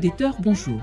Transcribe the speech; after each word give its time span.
Auditeurs, 0.00 0.36
bonjour. 0.40 0.80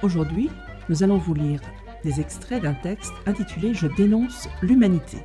Aujourd'hui, 0.00 0.48
nous 0.88 1.02
allons 1.02 1.18
vous 1.18 1.34
lire 1.34 1.60
des 2.04 2.20
extraits 2.20 2.62
d'un 2.62 2.72
texte 2.72 3.12
intitulé 3.26 3.74
Je 3.74 3.88
dénonce 3.88 4.48
l'humanité. 4.62 5.16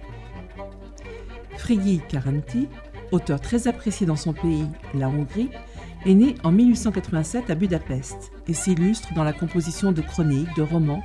Frigi 1.59 2.01
Karanti, 2.09 2.67
auteur 3.11 3.39
très 3.39 3.67
apprécié 3.67 4.07
dans 4.07 4.15
son 4.15 4.33
pays, 4.33 4.65
la 4.95 5.09
Hongrie, 5.09 5.51
est 6.07 6.15
né 6.15 6.33
en 6.43 6.51
1887 6.51 7.51
à 7.51 7.53
Budapest 7.53 8.31
et 8.47 8.55
s'illustre 8.55 9.13
dans 9.13 9.23
la 9.23 9.33
composition 9.33 9.91
de 9.91 10.01
chroniques, 10.01 10.55
de 10.55 10.63
romans, 10.63 11.03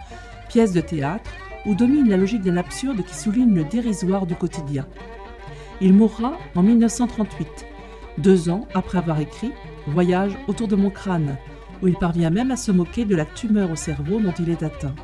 pièces 0.48 0.72
de 0.72 0.80
théâtre, 0.80 1.30
où 1.66 1.74
domine 1.74 2.08
la 2.08 2.16
logique 2.16 2.40
d'un 2.40 2.56
absurde 2.56 3.04
qui 3.04 3.14
souligne 3.14 3.54
le 3.54 3.64
dérisoire 3.64 4.24
du 4.24 4.34
quotidien. 4.34 4.86
Il 5.82 5.92
mourra 5.92 6.38
en 6.54 6.62
1938, 6.62 7.66
deux 8.16 8.48
ans 8.48 8.66
après 8.72 8.96
avoir 8.96 9.20
écrit 9.20 9.52
Voyage 9.88 10.38
autour 10.48 10.68
de 10.68 10.76
mon 10.76 10.88
crâne, 10.88 11.36
où 11.82 11.88
il 11.88 11.96
parvient 11.96 12.30
même 12.30 12.50
à 12.50 12.56
se 12.56 12.70
moquer 12.70 13.04
de 13.04 13.16
la 13.16 13.24
tumeur 13.24 13.70
au 13.70 13.76
cerveau 13.76 14.20
dont 14.20 14.32
il 14.38 14.50
est 14.50 14.62
atteint. 14.62 14.94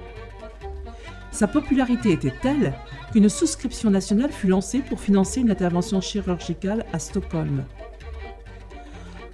Sa 1.30 1.46
popularité 1.46 2.12
était 2.12 2.34
telle 2.42 2.72
qu'une 3.12 3.28
souscription 3.28 3.90
nationale 3.90 4.32
fut 4.32 4.48
lancée 4.48 4.80
pour 4.80 5.00
financer 5.00 5.40
une 5.40 5.50
intervention 5.50 6.00
chirurgicale 6.00 6.84
à 6.92 6.98
Stockholm. 6.98 7.64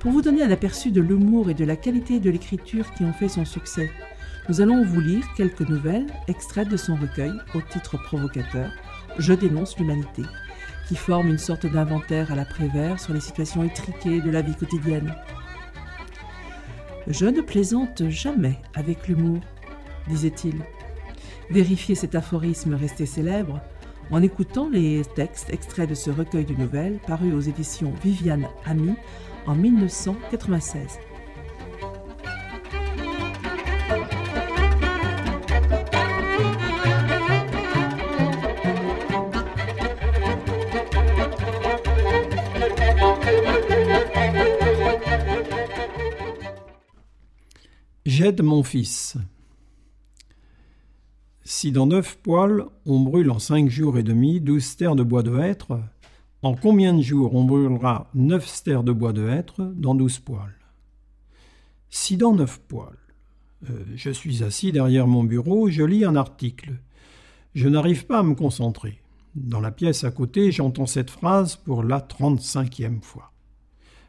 Pour 0.00 0.12
vous 0.12 0.20
donner 0.20 0.42
un 0.42 0.50
aperçu 0.50 0.90
de 0.90 1.00
l'humour 1.00 1.48
et 1.48 1.54
de 1.54 1.64
la 1.64 1.76
qualité 1.76 2.20
de 2.20 2.30
l'écriture 2.30 2.92
qui 2.92 3.04
ont 3.04 3.12
fait 3.12 3.28
son 3.28 3.44
succès, 3.44 3.90
nous 4.48 4.60
allons 4.60 4.84
vous 4.84 5.00
lire 5.00 5.24
quelques 5.34 5.66
nouvelles 5.66 6.06
extraites 6.28 6.68
de 6.68 6.76
son 6.76 6.96
recueil 6.96 7.32
au 7.54 7.62
titre 7.62 7.96
provocateur 7.96 8.70
Je 9.18 9.32
dénonce 9.32 9.78
l'humanité, 9.78 10.22
qui 10.86 10.96
forme 10.96 11.28
une 11.28 11.38
sorte 11.38 11.64
d'inventaire 11.64 12.30
à 12.30 12.34
l'après-vert 12.34 13.00
sur 13.00 13.14
les 13.14 13.20
situations 13.20 13.64
étriquées 13.64 14.20
de 14.20 14.30
la 14.30 14.42
vie 14.42 14.54
quotidienne. 14.54 15.14
Je 17.06 17.26
ne 17.26 17.42
plaisante 17.42 18.08
jamais 18.08 18.56
avec 18.74 19.08
l'humour, 19.08 19.40
disait-il. 20.08 20.54
Vérifiez 21.50 21.94
cet 21.94 22.14
aphorisme 22.14 22.74
resté 22.74 23.04
célèbre 23.04 23.60
en 24.10 24.22
écoutant 24.22 24.68
les 24.70 25.02
textes 25.14 25.50
extraits 25.52 25.88
de 25.88 25.94
ce 25.94 26.10
recueil 26.10 26.44
de 26.46 26.54
nouvelles 26.54 26.98
paru 27.06 27.32
aux 27.32 27.40
éditions 27.40 27.92
Viviane 28.02 28.48
Ami 28.64 28.94
en 29.46 29.54
1996. 29.54 30.98
Mon 48.24 48.62
fils. 48.62 49.18
Si 51.42 51.72
dans 51.72 51.86
neuf 51.86 52.16
poils 52.22 52.64
on 52.86 53.00
brûle 53.00 53.30
en 53.30 53.38
cinq 53.38 53.68
jours 53.68 53.98
et 53.98 54.02
demi 54.02 54.40
douze 54.40 54.64
stères 54.64 54.96
de 54.96 55.02
bois 55.02 55.22
de 55.22 55.38
hêtre, 55.38 55.78
en 56.40 56.54
combien 56.54 56.94
de 56.94 57.02
jours 57.02 57.34
on 57.34 57.44
brûlera 57.44 58.08
neuf 58.14 58.46
stères 58.46 58.82
de 58.82 58.92
bois 58.92 59.12
de 59.12 59.28
hêtre 59.28 59.70
dans 59.76 59.94
douze 59.94 60.20
poils? 60.20 60.56
Si 61.90 62.16
dans 62.16 62.34
neuf 62.34 62.60
poils, 62.66 62.96
euh, 63.68 63.84
je 63.94 64.10
suis 64.10 64.42
assis 64.42 64.72
derrière 64.72 65.06
mon 65.06 65.22
bureau, 65.22 65.68
je 65.68 65.82
lis 65.82 66.06
un 66.06 66.16
article. 66.16 66.72
Je 67.54 67.68
n'arrive 67.68 68.06
pas 68.06 68.20
à 68.20 68.22
me 68.22 68.34
concentrer. 68.34 69.02
Dans 69.34 69.60
la 69.60 69.70
pièce 69.70 70.02
à 70.02 70.10
côté, 70.10 70.50
j'entends 70.50 70.86
cette 70.86 71.10
phrase 71.10 71.56
pour 71.56 71.82
la 71.82 72.00
trente-cinquième 72.00 73.02
fois. 73.02 73.32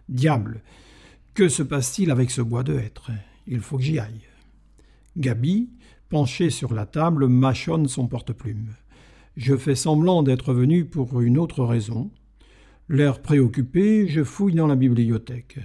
Diable, 0.08 0.62
que 1.34 1.50
se 1.50 1.64
passe-t-il 1.64 2.12
avec 2.12 2.32
ce 2.32 2.42
bois 2.42 2.64
de 2.64 2.80
hêtre? 2.80 3.12
Il 3.48 3.60
faut 3.60 3.78
que 3.78 3.84
j'y 3.84 4.00
aille. 4.00 4.22
Gabi, 5.18 5.70
penché 6.10 6.50
sur 6.50 6.74
la 6.74 6.86
table, 6.86 7.28
mâchonne 7.28 7.88
son 7.88 8.08
porte-plume. 8.08 8.74
Je 9.38 9.56
fais 9.56 9.76
semblant 9.76 10.24
d'être 10.24 10.54
venu 10.54 10.86
pour 10.86 11.22
une 11.22 11.38
autre 11.38 11.64
raison. 11.64 12.12
L'air 12.90 13.22
préoccupé, 13.22 14.08
je 14.08 14.24
fouille 14.24 14.56
dans 14.56 14.68
la 14.68 14.76
bibliothèque. 14.76 15.60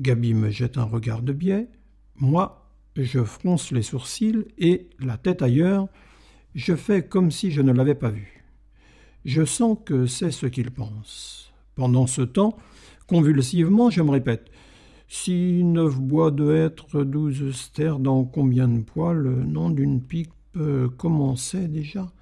Gabi 0.00 0.34
me 0.34 0.50
jette 0.50 0.78
un 0.78 0.84
regard 0.84 1.22
de 1.22 1.32
biais. 1.32 1.68
Moi, 2.16 2.70
je 2.96 3.22
fronce 3.22 3.70
les 3.72 3.82
sourcils 3.82 4.46
et, 4.58 4.88
la 4.98 5.16
tête 5.16 5.42
ailleurs, 5.42 5.88
je 6.54 6.74
fais 6.74 7.06
comme 7.06 7.30
si 7.30 7.50
je 7.50 7.62
ne 7.62 7.72
l'avais 7.72 7.94
pas 7.94 8.10
vu. 8.10 8.44
Je 9.24 9.44
sens 9.44 9.78
que 9.84 10.06
c'est 10.06 10.30
ce 10.30 10.46
qu'il 10.46 10.70
pense. 10.70 11.52
Pendant 11.74 12.06
ce 12.06 12.22
temps, 12.22 12.56
convulsivement, 13.06 13.90
je 13.90 14.02
me 14.02 14.10
répète 14.10 14.50
si 15.12 15.64
neuf 15.64 15.98
bois 15.98 16.30
de 16.30 16.54
hêtre, 16.54 17.02
douze 17.02 17.50
stères 17.50 17.98
dans 17.98 18.24
combien 18.24 18.68
de 18.68 18.80
poids 18.80 19.12
le 19.12 19.44
nom 19.44 19.68
d'une 19.68 20.00
pipe 20.00 20.32
commençait 20.96 21.66
déjà 21.66 22.12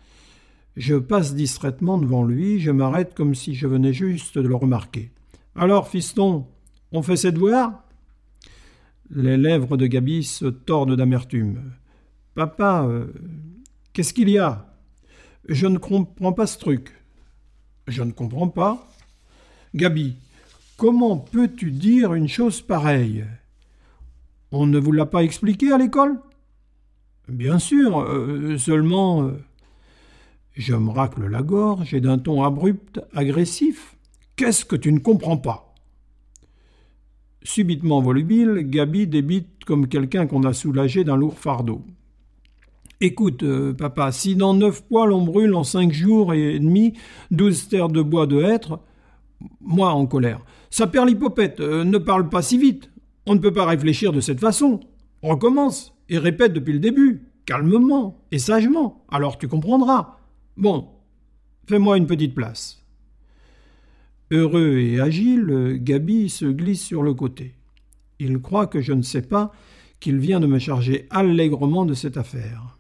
Je 0.75 0.97
passe 0.97 1.35
distraitement 1.35 1.99
devant 1.99 2.25
lui, 2.25 2.61
je 2.61 2.71
m'arrête 2.71 3.15
comme 3.15 3.35
si 3.35 3.55
je 3.55 3.67
venais 3.67 3.93
juste 3.93 4.39
de 4.39 4.49
le 4.49 4.55
remarquer. 4.55 5.13
Alors, 5.55 5.89
fiston, 5.89 6.47
on 6.91 7.03
fait 7.03 7.17
ses 7.17 7.31
devoirs 7.31 7.85
Les 9.11 9.37
lèvres 9.37 9.77
de 9.77 9.87
Gabi 9.87 10.25
se 10.25 10.47
tordent 10.47 10.97
d'amertume. 10.97 11.73
Papa, 12.35 12.87
euh, 12.89 13.13
qu'est-ce 13.93 14.15
qu'il 14.15 14.31
y 14.31 14.39
a? 14.39 14.67
Je 15.47 15.67
ne 15.67 15.77
comprends 15.77 16.33
pas 16.33 16.47
ce 16.47 16.59
truc. 16.59 16.95
Je 17.87 18.03
ne 18.03 18.13
comprends 18.13 18.49
pas. 18.49 18.89
Gabi, 19.75 20.17
Comment 20.79 21.17
peux-tu 21.17 21.73
dire 21.73 22.15
une 22.15 22.29
chose 22.29 22.63
pareille? 22.63 23.25
On 24.53 24.65
ne 24.65 24.79
vous 24.79 24.93
l'a 24.93 25.07
pas 25.07 25.25
expliqué 25.25 25.73
à 25.73 25.77
l'école? 25.77 26.21
Bien 27.27 27.59
sûr, 27.59 28.01
euh, 28.01 28.57
seulement. 28.59 29.25
Euh, 29.25 29.43
je 30.55 30.77
me 30.77 30.91
racle 30.91 31.27
la 31.27 31.43
gorge 31.43 31.95
et 31.95 32.01
d'un 32.01 32.19
ton 32.19 32.45
abrupt, 32.45 33.01
agressif. 33.13 33.97
Qu'est-ce 34.37 34.65
que 34.65 34.77
tu 34.77 34.93
ne 34.93 35.01
comprends 35.01 35.37
pas? 35.37 35.75
Subitement 37.43 38.01
volubile, 38.01 38.61
Gabi 38.63 39.09
débite 39.09 39.65
comme 39.65 39.89
quelqu'un 39.89 40.29
qu'on 40.29 40.45
a 40.45 40.53
soulagé 40.53 41.03
d'un 41.03 41.17
lourd 41.17 41.41
fardeau. 41.41 41.83
Écoute, 43.01 43.43
euh, 43.43 43.73
papa, 43.73 44.13
si 44.13 44.37
dans 44.37 44.55
neuf 44.55 44.85
poils 44.85 45.13
on 45.13 45.23
brûle 45.23 45.57
en 45.57 45.65
cinq 45.65 45.93
jours 45.93 46.35
et 46.35 46.57
demi 46.61 46.95
douze 47.33 47.67
terres 47.67 47.89
de 47.89 48.01
bois 48.01 48.29
de 48.29 48.41
hêtre, 48.41 48.79
moi 49.61 49.91
en 49.91 50.07
colère, 50.07 50.41
ça 50.71 50.87
perd 50.87 51.09
l'hypopète, 51.09 51.61
euh, 51.61 51.85
ne 51.85 51.99
parle 51.99 52.29
pas 52.29 52.43
si 52.43 52.59
vite. 52.59 52.91
On 53.27 53.35
ne 53.35 53.41
peut 53.41 53.53
pas 53.53 53.67
réfléchir 53.67 54.13
de 54.13 54.21
cette 54.21 54.41
façon. 54.41 54.81
Recommence 55.23 55.95
et 56.09 56.19
répète 56.19 56.53
depuis 56.53 56.73
le 56.73 56.79
début, 56.79 57.23
calmement 57.47 58.25
et 58.31 58.39
sagement. 58.39 59.05
Alors 59.11 59.39
tu 59.39 59.49
comprendras. 59.49 60.19
Bon, 60.57 60.89
fais-moi 61.67 61.97
une 61.97 62.07
petite 62.07 62.35
place. 62.35 62.83
Heureux 64.31 64.79
et 64.79 65.01
agile, 65.01 65.79
Gabi 65.81 66.29
se 66.29 66.45
glisse 66.45 66.85
sur 66.85 67.03
le 67.03 67.15
côté. 67.15 67.55
Il 68.19 68.39
croit 68.41 68.67
que 68.67 68.81
je 68.81 68.93
ne 68.93 69.03
sais 69.03 69.23
pas 69.23 69.53
qu'il 70.01 70.19
vient 70.19 70.41
de 70.41 70.47
me 70.47 70.59
charger 70.59 71.07
allègrement 71.11 71.87
de 71.87 71.95
cette 71.95 72.17
affaire. 72.17 72.79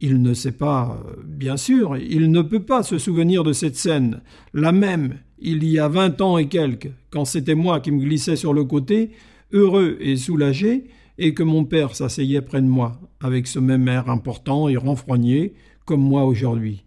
Il 0.00 0.22
ne 0.22 0.34
sait 0.34 0.52
pas, 0.52 1.02
bien 1.24 1.56
sûr, 1.56 1.96
il 1.96 2.30
ne 2.30 2.42
peut 2.42 2.62
pas 2.62 2.82
se 2.82 2.98
souvenir 2.98 3.44
de 3.44 3.52
cette 3.52 3.76
scène, 3.76 4.20
la 4.52 4.72
même, 4.72 5.18
il 5.38 5.64
y 5.64 5.78
a 5.78 5.88
vingt 5.88 6.20
ans 6.20 6.38
et 6.38 6.48
quelques, 6.48 6.92
quand 7.10 7.24
c'était 7.24 7.54
moi 7.54 7.80
qui 7.80 7.92
me 7.92 8.00
glissais 8.00 8.36
sur 8.36 8.52
le 8.52 8.64
côté, 8.64 9.10
heureux 9.52 9.96
et 10.00 10.16
soulagé, 10.16 10.84
et 11.18 11.34
que 11.34 11.42
mon 11.42 11.64
père 11.64 11.94
s'asseyait 11.94 12.42
près 12.42 12.60
de 12.60 12.66
moi, 12.66 13.00
avec 13.20 13.46
ce 13.46 13.58
même 13.58 13.88
air 13.88 14.10
important 14.10 14.68
et 14.68 14.76
renfrogné, 14.76 15.54
comme 15.84 16.02
moi 16.02 16.24
aujourd'hui. 16.24 16.84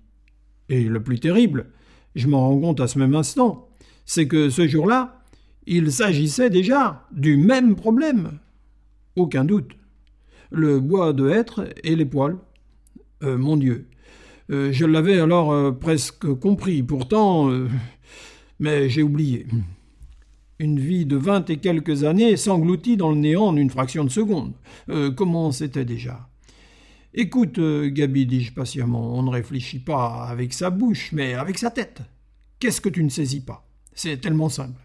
Et 0.70 0.84
le 0.84 1.02
plus 1.02 1.20
terrible, 1.20 1.68
je 2.16 2.28
m'en 2.28 2.48
rends 2.48 2.60
compte 2.60 2.80
à 2.80 2.88
ce 2.88 3.00
même 3.00 3.16
instant, 3.16 3.70
c'est 4.06 4.28
que 4.28 4.50
ce 4.50 4.68
jour-là, 4.68 5.24
il 5.66 5.92
s'agissait 5.92 6.50
déjà 6.50 7.08
du 7.12 7.38
même 7.38 7.76
problème. 7.76 8.40
Aucun 9.16 9.46
doute. 9.46 9.72
Le 10.52 10.80
bois 10.80 11.14
de 11.14 11.30
hêtre 11.30 11.70
et 11.84 11.96
les 11.96 12.06
poils. 12.06 12.38
Euh, 13.24 13.38
mon 13.38 13.58
Dieu. 13.58 13.88
Euh, 14.52 14.72
je 14.72 14.86
l'avais 14.86 15.20
alors 15.20 15.52
euh, 15.52 15.72
presque 15.72 16.26
compris. 16.40 16.82
Pourtant, 16.82 17.52
mais 18.60 18.90
j'ai 18.90 19.04
oublié. 19.04 19.48
Une 20.60 20.80
vie 20.80 21.06
de 21.06 21.16
vingt 21.16 21.50
et 21.50 21.58
quelques 21.58 22.04
années 22.04 22.36
s'engloutit 22.36 22.98
dans 22.98 23.12
le 23.12 23.18
néant 23.18 23.46
en 23.46 23.56
une 23.56 23.70
fraction 23.70 24.04
de 24.04 24.10
seconde. 24.10 24.54
comment 25.16 25.52
c'était 25.52 25.86
déjà? 25.86 26.28
Écoute, 27.14 27.60
Gabi, 27.60 28.26
dis-je 28.26 28.54
patiemment, 28.54 29.18
on 29.18 29.24
ne 29.24 29.32
réfléchit 29.32 29.80
pas 29.80 30.26
avec 30.26 30.54
sa 30.54 30.70
bouche, 30.70 31.12
mais 31.12 31.34
avec 31.34 31.58
sa 31.58 31.72
tête. 31.72 32.02
Qu'est-ce 32.60 32.82
que 32.82 32.90
tu 32.90 33.04
ne 33.04 33.10
saisis 33.10 33.42
pas? 33.42 33.66
C'est 33.96 34.22
tellement 34.22 34.50
simple. 34.50 34.80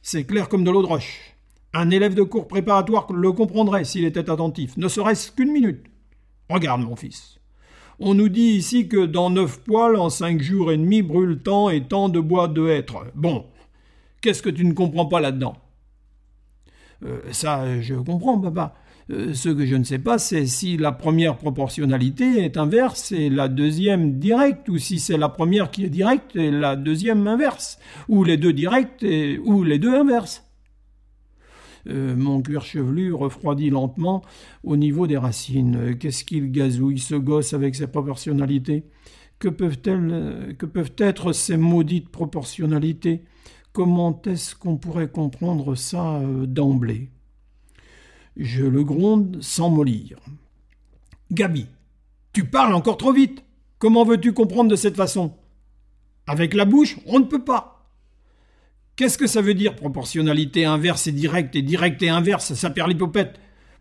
C'est 0.00 0.24
clair 0.24 0.48
comme 0.48 0.64
de 0.64 0.70
l'eau 0.70 0.82
de 0.82 0.86
roche. 0.86 1.34
Un 1.74 1.90
élève 1.90 2.14
de 2.14 2.22
cours 2.22 2.48
préparatoire 2.48 3.12
le 3.12 3.32
comprendrait 3.32 3.84
s'il 3.84 4.04
était 4.04 4.30
attentif, 4.30 4.76
ne 4.76 4.88
serait-ce 4.88 5.32
qu'une 5.32 5.52
minute. 5.52 5.84
Regarde, 6.48 6.82
mon 6.82 6.96
fils. 6.96 7.35
On 7.98 8.14
nous 8.14 8.28
dit 8.28 8.52
ici 8.52 8.88
que 8.88 9.06
dans 9.06 9.30
neuf 9.30 9.60
poils, 9.64 9.96
en 9.96 10.10
cinq 10.10 10.42
jours 10.42 10.70
et 10.70 10.76
demi, 10.76 11.02
brûle 11.02 11.38
tant 11.38 11.70
et 11.70 11.82
tant 11.82 12.08
de 12.08 12.20
bois 12.20 12.48
de 12.48 12.68
hêtre. 12.68 13.06
Bon, 13.14 13.46
qu'est-ce 14.20 14.42
que 14.42 14.50
tu 14.50 14.64
ne 14.64 14.74
comprends 14.74 15.06
pas 15.06 15.20
là-dedans? 15.20 15.56
Euh, 17.04 17.20
Ça, 17.32 17.80
je 17.80 17.94
comprends, 17.94 18.38
papa. 18.38 18.74
Euh, 19.10 19.32
ce 19.34 19.48
que 19.48 19.64
je 19.64 19.76
ne 19.76 19.84
sais 19.84 20.00
pas, 20.00 20.18
c'est 20.18 20.46
si 20.46 20.76
la 20.76 20.92
première 20.92 21.36
proportionnalité 21.36 22.44
est 22.44 22.56
inverse 22.56 23.12
et 23.12 23.30
la 23.30 23.48
deuxième 23.48 24.18
directe, 24.18 24.68
ou 24.68 24.78
si 24.78 24.98
c'est 24.98 25.16
la 25.16 25.28
première 25.28 25.70
qui 25.70 25.84
est 25.84 25.90
directe 25.90 26.34
et 26.34 26.50
la 26.50 26.76
deuxième 26.76 27.26
inverse, 27.28 27.78
ou 28.08 28.24
les 28.24 28.36
deux 28.36 28.52
directes 28.52 29.02
et, 29.02 29.38
ou 29.38 29.62
les 29.62 29.78
deux 29.78 29.94
inverses. 29.94 30.45
Euh, 31.88 32.16
mon 32.16 32.42
cuir 32.42 32.64
chevelu 32.64 33.12
refroidit 33.12 33.70
lentement 33.70 34.22
au 34.64 34.76
niveau 34.76 35.06
des 35.06 35.16
racines. 35.16 35.96
Qu'est-ce 35.98 36.24
qu'il 36.24 36.50
gazouille, 36.50 36.98
ce 36.98 37.14
gosse, 37.14 37.52
avec 37.52 37.74
ses 37.74 37.86
proportionnalités? 37.86 38.84
Que 39.38 39.48
peuvent-elles, 39.48 40.56
que 40.58 40.66
peuvent 40.66 40.94
être 40.98 41.32
ces 41.32 41.56
maudites 41.56 42.08
proportionnalités? 42.08 43.24
Comment 43.72 44.22
est-ce 44.24 44.56
qu'on 44.56 44.78
pourrait 44.78 45.10
comprendre 45.10 45.74
ça 45.74 46.16
euh, 46.16 46.46
d'emblée? 46.46 47.10
Je 48.36 48.64
le 48.64 48.82
gronde 48.84 49.38
sans 49.42 49.68
mollir. 49.68 50.18
Gabi, 51.30 51.66
tu 52.32 52.44
parles 52.44 52.74
encore 52.74 52.96
trop 52.96 53.12
vite. 53.12 53.44
Comment 53.78 54.04
veux-tu 54.04 54.32
comprendre 54.32 54.70
de 54.70 54.76
cette 54.76 54.96
façon? 54.96 55.34
Avec 56.26 56.54
la 56.54 56.64
bouche, 56.64 56.98
on 57.06 57.18
ne 57.18 57.24
peut 57.24 57.44
pas. 57.44 57.75
Qu'est-ce 58.96 59.18
que 59.18 59.26
ça 59.26 59.42
veut 59.42 59.54
dire 59.54 59.76
proportionnalité 59.76 60.64
inverse 60.64 61.06
et 61.06 61.12
directe 61.12 61.54
et 61.54 61.62
directe 61.62 62.02
et 62.02 62.08
inverse 62.08 62.54
Ça 62.54 62.70
perd 62.70 62.88
l'hypopète. 62.88 63.38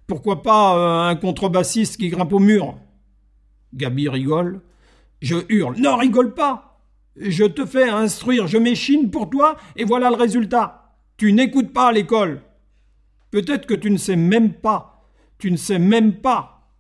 Pourquoi 0.08 0.44
pas 0.44 0.78
euh, 0.78 1.10
un 1.10 1.16
contrebassiste 1.16 1.98
qui 1.98 2.10
grimpe 2.10 2.34
au 2.34 2.40
mur? 2.40 2.78
Gabi 3.74 4.10
rigole. 4.10 4.62
Je 5.22 5.38
hurle. 5.50 5.78
Non, 5.78 5.96
rigole 5.96 6.34
pas 6.34 6.82
Je 7.16 7.46
te 7.46 7.66
fais 7.66 7.90
instruire, 7.90 8.48
je 8.48 8.58
m'échine 8.58 9.10
pour 9.10 9.30
toi, 9.30 9.58
et 9.78 9.86
voilà 9.86 10.10
le 10.10 10.18
résultat. 10.18 10.98
Tu 11.18 11.32
n'écoutes 11.32 11.72
pas 11.72 11.88
à 11.88 11.92
l'école. 11.94 12.42
Peut-être 13.32 13.66
que 13.66 13.74
tu 13.74 13.90
ne 13.90 13.98
sais 13.98 14.18
même 14.18 14.54
pas, 14.54 15.10
tu 15.40 15.50
ne 15.50 15.58
sais 15.58 15.80
même 15.80 16.16
pas. 16.16 16.72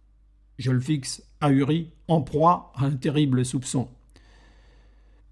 Je 0.58 0.72
le 0.72 0.80
fixe, 0.80 1.24
ahuri, 1.40 1.92
en 2.08 2.22
proie 2.22 2.74
à 2.76 2.86
un 2.86 2.96
terrible 2.96 3.46
soupçon. 3.46 3.90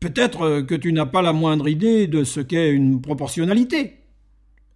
Peut-être 0.03 0.63
que 0.63 0.75
tu 0.75 0.91
n'as 0.91 1.05
pas 1.05 1.21
la 1.21 1.31
moindre 1.31 1.69
idée 1.69 2.07
de 2.07 2.25
ce 2.25 2.41
qu'est 2.41 2.71
une 2.71 2.99
proportionnalité. 2.99 3.99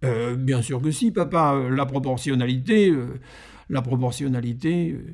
Euh, 0.02 0.36
bien 0.36 0.62
sûr 0.62 0.80
que 0.80 0.90
si, 0.90 1.10
papa. 1.10 1.54
La 1.70 1.84
proportionnalité, 1.84 2.88
euh, 2.88 3.20
la 3.68 3.82
proportionnalité, 3.82 4.92
euh, 4.92 5.04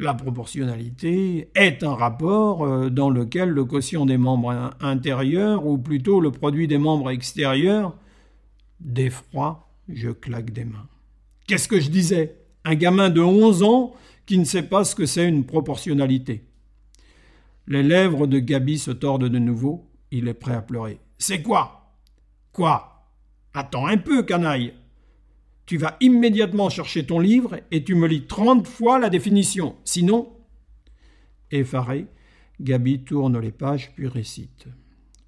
la 0.00 0.14
proportionnalité 0.14 1.48
est 1.54 1.84
un 1.84 1.94
rapport 1.94 2.90
dans 2.90 3.08
lequel 3.08 3.50
le 3.50 3.64
quotient 3.64 4.04
des 4.04 4.16
membres 4.16 4.72
intérieurs, 4.80 5.64
ou 5.64 5.78
plutôt 5.78 6.18
le 6.18 6.32
produit 6.32 6.66
des 6.66 6.78
membres 6.78 7.12
extérieurs, 7.12 7.96
d'effroi 8.80 9.68
je 9.88 10.10
claque 10.10 10.50
des 10.50 10.64
mains. 10.64 10.88
Qu'est-ce 11.46 11.68
que 11.68 11.78
je 11.78 11.88
disais? 11.88 12.34
Un 12.64 12.74
gamin 12.74 13.10
de 13.10 13.20
11 13.20 13.62
ans 13.62 13.94
qui 14.26 14.38
ne 14.38 14.44
sait 14.44 14.64
pas 14.64 14.82
ce 14.82 14.96
que 14.96 15.06
c'est 15.06 15.28
une 15.28 15.44
proportionnalité. 15.44 16.48
Les 17.66 17.82
lèvres 17.82 18.26
de 18.26 18.38
Gabi 18.38 18.78
se 18.78 18.90
tordent 18.90 19.28
de 19.28 19.38
nouveau. 19.38 19.88
Il 20.10 20.28
est 20.28 20.34
prêt 20.34 20.54
à 20.54 20.62
pleurer. 20.62 20.98
C'est 21.18 21.42
quoi? 21.42 21.96
Quoi? 22.52 23.06
Attends 23.54 23.86
un 23.86 23.98
peu, 23.98 24.22
canaille. 24.22 24.74
Tu 25.66 25.76
vas 25.76 25.96
immédiatement 26.00 26.68
chercher 26.68 27.06
ton 27.06 27.18
livre 27.18 27.60
et 27.70 27.84
tu 27.84 27.94
me 27.94 28.06
lis 28.06 28.26
trente 28.26 28.66
fois 28.66 28.98
la 28.98 29.10
définition. 29.10 29.76
Sinon. 29.84 30.28
Effaré, 31.50 32.06
Gabi 32.60 33.04
tourne 33.04 33.38
les 33.38 33.52
pages 33.52 33.92
puis 33.94 34.08
récite. 34.08 34.66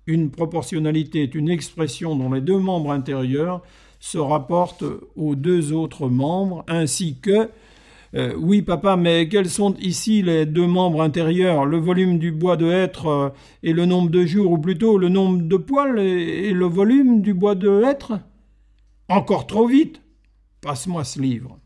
Une 0.07 0.31
proportionnalité 0.31 1.23
est 1.23 1.35
une 1.35 1.49
expression 1.49 2.17
dont 2.17 2.33
les 2.33 2.41
deux 2.41 2.59
membres 2.59 2.93
intérieurs 2.93 3.63
se 4.01 4.19
rapporte 4.19 4.85
aux 5.17 5.35
deux 5.35 5.73
autres 5.73 6.09
membres, 6.09 6.63
ainsi 6.69 7.19
que 7.21 7.49
euh, 8.15 8.35
oui, 8.39 8.63
papa, 8.63 8.97
mais 8.97 9.29
quels 9.29 9.51
sont 9.51 9.75
ici 9.79 10.23
les 10.23 10.47
deux 10.47 10.69
membres 10.69 11.03
intérieurs? 11.03 11.67
Le 11.67 11.79
volume 11.79 12.19
du 12.19 12.31
bois 12.31 12.57
de 12.57 12.71
hêtre 12.71 13.07
euh, 13.07 13.31
et 13.65 13.73
le 13.73 13.87
nombre 13.87 14.11
de 14.11 14.25
jours, 14.25 14.53
ou 14.53 14.59
plutôt 14.59 14.99
le 14.99 15.09
nombre 15.09 15.43
de 15.43 15.57
poils 15.57 15.99
et, 15.99 16.53
le 16.53 16.67
volume 16.67 17.23
du 17.23 17.35
bois 17.35 17.57
de 17.57 17.83
hêtre? 17.83 18.21
Encore 19.09 19.47
trop 19.47 19.67
vite 19.67 20.01
Passe-moi 20.61 21.03
ce 21.05 21.21
livre. 21.21 21.59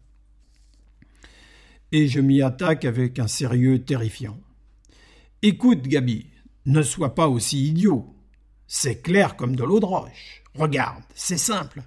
Et 1.93 2.09
je 2.09 2.21
m'y 2.21 2.41
attaque 2.43 2.85
avec 2.85 3.19
un 3.19 3.29
sérieux 3.29 3.85
terrifiant. 3.85 4.39
Écoute, 5.43 5.83
Gabi, 5.83 6.27
ne 6.67 6.83
sois 6.83 7.15
pas 7.15 7.29
aussi 7.29 7.69
idiot. 7.69 8.15
C'est 8.67 9.03
clair 9.03 9.37
comme 9.37 9.55
de 9.55 9.65
l'eau 9.65 9.81
de 9.81 9.85
roche. 9.85 10.43
Regarde, 10.55 11.03
c'est 11.15 11.39
simple. 11.39 11.83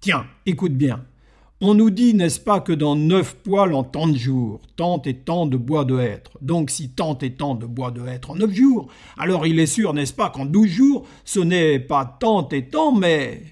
Tiens, 0.00 0.26
écoute 0.46 0.74
bien. 0.74 1.04
On 1.66 1.72
nous 1.72 1.88
dit, 1.88 2.12
n'est-ce 2.12 2.40
pas, 2.40 2.60
que 2.60 2.74
dans 2.74 2.94
neuf 2.94 3.36
poils 3.36 3.72
en 3.72 3.84
tant 3.84 4.06
de 4.06 4.18
jours, 4.18 4.60
tant 4.76 5.00
et 5.00 5.14
tant 5.14 5.46
de 5.46 5.56
bois 5.56 5.86
de 5.86 5.98
hêtre. 5.98 6.32
Donc 6.42 6.68
si 6.68 6.90
tant 6.90 7.16
et 7.16 7.32
tant 7.32 7.54
de 7.54 7.64
bois 7.64 7.90
de 7.90 8.06
hêtre 8.06 8.32
en 8.32 8.34
neuf 8.34 8.52
jours, 8.52 8.88
alors 9.16 9.46
il 9.46 9.58
est 9.58 9.64
sûr, 9.64 9.94
n'est-ce 9.94 10.12
pas, 10.12 10.28
qu'en 10.28 10.44
douze 10.44 10.68
jours, 10.68 11.06
ce 11.24 11.40
n'est 11.40 11.78
pas 11.78 12.04
tant 12.04 12.46
et 12.50 12.68
tant, 12.68 12.92
mais... 12.92 13.44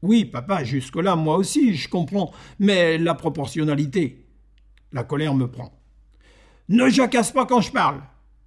Oui, 0.00 0.24
papa, 0.24 0.64
jusque-là, 0.64 1.16
moi 1.16 1.36
aussi, 1.36 1.74
je 1.74 1.86
comprends, 1.90 2.32
mais 2.58 2.96
la 2.96 3.12
proportionnalité. 3.12 4.24
La 4.94 5.04
colère 5.04 5.34
me 5.34 5.46
prend. 5.46 5.70
Ne 6.70 6.88
jacasse 6.88 7.30
pas 7.30 7.44
quand 7.44 7.60
je 7.60 7.72
parle. 7.72 8.00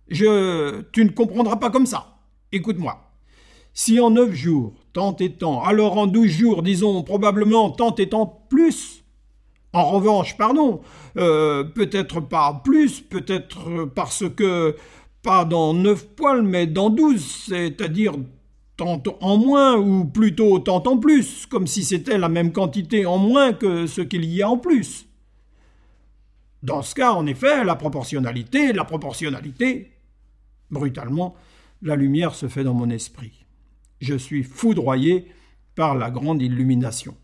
Je... 0.07 0.81
Tu 0.91 1.05
ne 1.05 1.11
comprendras 1.11 1.57
pas 1.57 1.69
comme 1.69 1.85
ça. 1.85 2.17
Écoute-moi. 2.51 3.11
Si 3.75 3.99
en 3.99 4.09
neuf 4.09 4.33
jours, 4.33 4.73
tant 4.91 5.15
et 5.17 5.33
tant, 5.33 5.61
alors 5.61 5.99
en 5.99 6.07
douze 6.07 6.31
jours, 6.31 6.63
disons 6.63 7.03
probablement 7.03 7.69
tant 7.69 7.93
et 7.93 8.09
tant 8.09 8.25
plus. 8.49 9.02
En 9.73 9.89
revanche, 9.89 10.37
pardon, 10.37 10.81
euh, 11.17 11.63
peut-être 11.63 12.19
pas 12.21 12.61
plus, 12.63 13.01
peut-être 13.01 13.85
parce 13.95 14.23
que 14.29 14.75
pas 15.21 15.45
dans 15.45 15.73
neuf 15.73 16.07
poils, 16.15 16.43
mais 16.43 16.67
dans 16.67 16.89
douze, 16.89 17.25
c'est-à-dire 17.47 18.13
tant 18.77 19.01
en 19.21 19.37
moins, 19.37 19.77
ou 19.77 20.05
plutôt 20.05 20.59
tant 20.59 20.83
en 20.85 20.97
plus, 20.97 21.45
comme 21.47 21.67
si 21.67 21.83
c'était 21.83 22.17
la 22.17 22.29
même 22.29 22.51
quantité 22.51 23.05
en 23.05 23.17
moins 23.17 23.53
que 23.53 23.87
ce 23.87 24.01
qu'il 24.01 24.25
y 24.25 24.41
a 24.41 24.49
en 24.49 24.57
plus. 24.57 25.07
Dans 26.61 26.81
ce 26.81 26.95
cas, 26.95 27.11
en 27.11 27.25
effet, 27.25 27.63
la 27.63 27.75
proportionnalité, 27.75 28.73
la 28.73 28.85
proportionnalité. 28.85 29.91
Brutalement, 30.71 31.35
la 31.81 31.95
lumière 31.95 32.35
se 32.35 32.47
fait 32.47 32.63
dans 32.63 32.73
mon 32.73 32.89
esprit 32.89 33.43
je 34.03 34.15
suis 34.15 34.43
foudroyé 34.43 35.27
par 35.75 35.95
la 35.95 36.11
grande 36.11 36.41
illumination. 36.41 37.15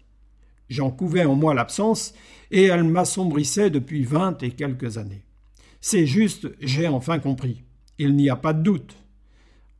J'en 0.69 0.89
couvais 0.89 1.25
en 1.25 1.35
moi 1.35 1.53
l'absence, 1.53 2.13
et 2.51 2.63
elle 2.63 2.83
m'assombrissait 2.83 3.69
depuis 3.69 4.03
vingt 4.03 4.41
et 4.43 4.51
quelques 4.51 4.97
années. 4.97 5.23
C'est 5.81 6.05
juste, 6.05 6.49
j'ai 6.59 6.87
enfin 6.87 7.19
compris. 7.19 7.63
Il 7.97 8.15
n'y 8.15 8.29
a 8.29 8.35
pas 8.35 8.53
de 8.53 8.63
doute. 8.63 8.95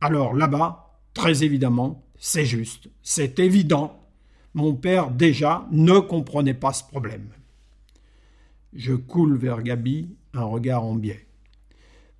Alors 0.00 0.34
là-bas, 0.34 0.98
très 1.14 1.44
évidemment, 1.44 2.04
c'est 2.18 2.44
juste, 2.44 2.88
c'est 3.02 3.38
évident. 3.38 4.08
Mon 4.54 4.74
père 4.74 5.10
déjà 5.10 5.66
ne 5.70 5.98
comprenait 5.98 6.54
pas 6.54 6.72
ce 6.72 6.84
problème. 6.84 7.28
Je 8.72 8.94
coule 8.94 9.36
vers 9.36 9.62
Gabi, 9.62 10.14
un 10.32 10.44
regard 10.44 10.84
en 10.84 10.94
biais. 10.94 11.26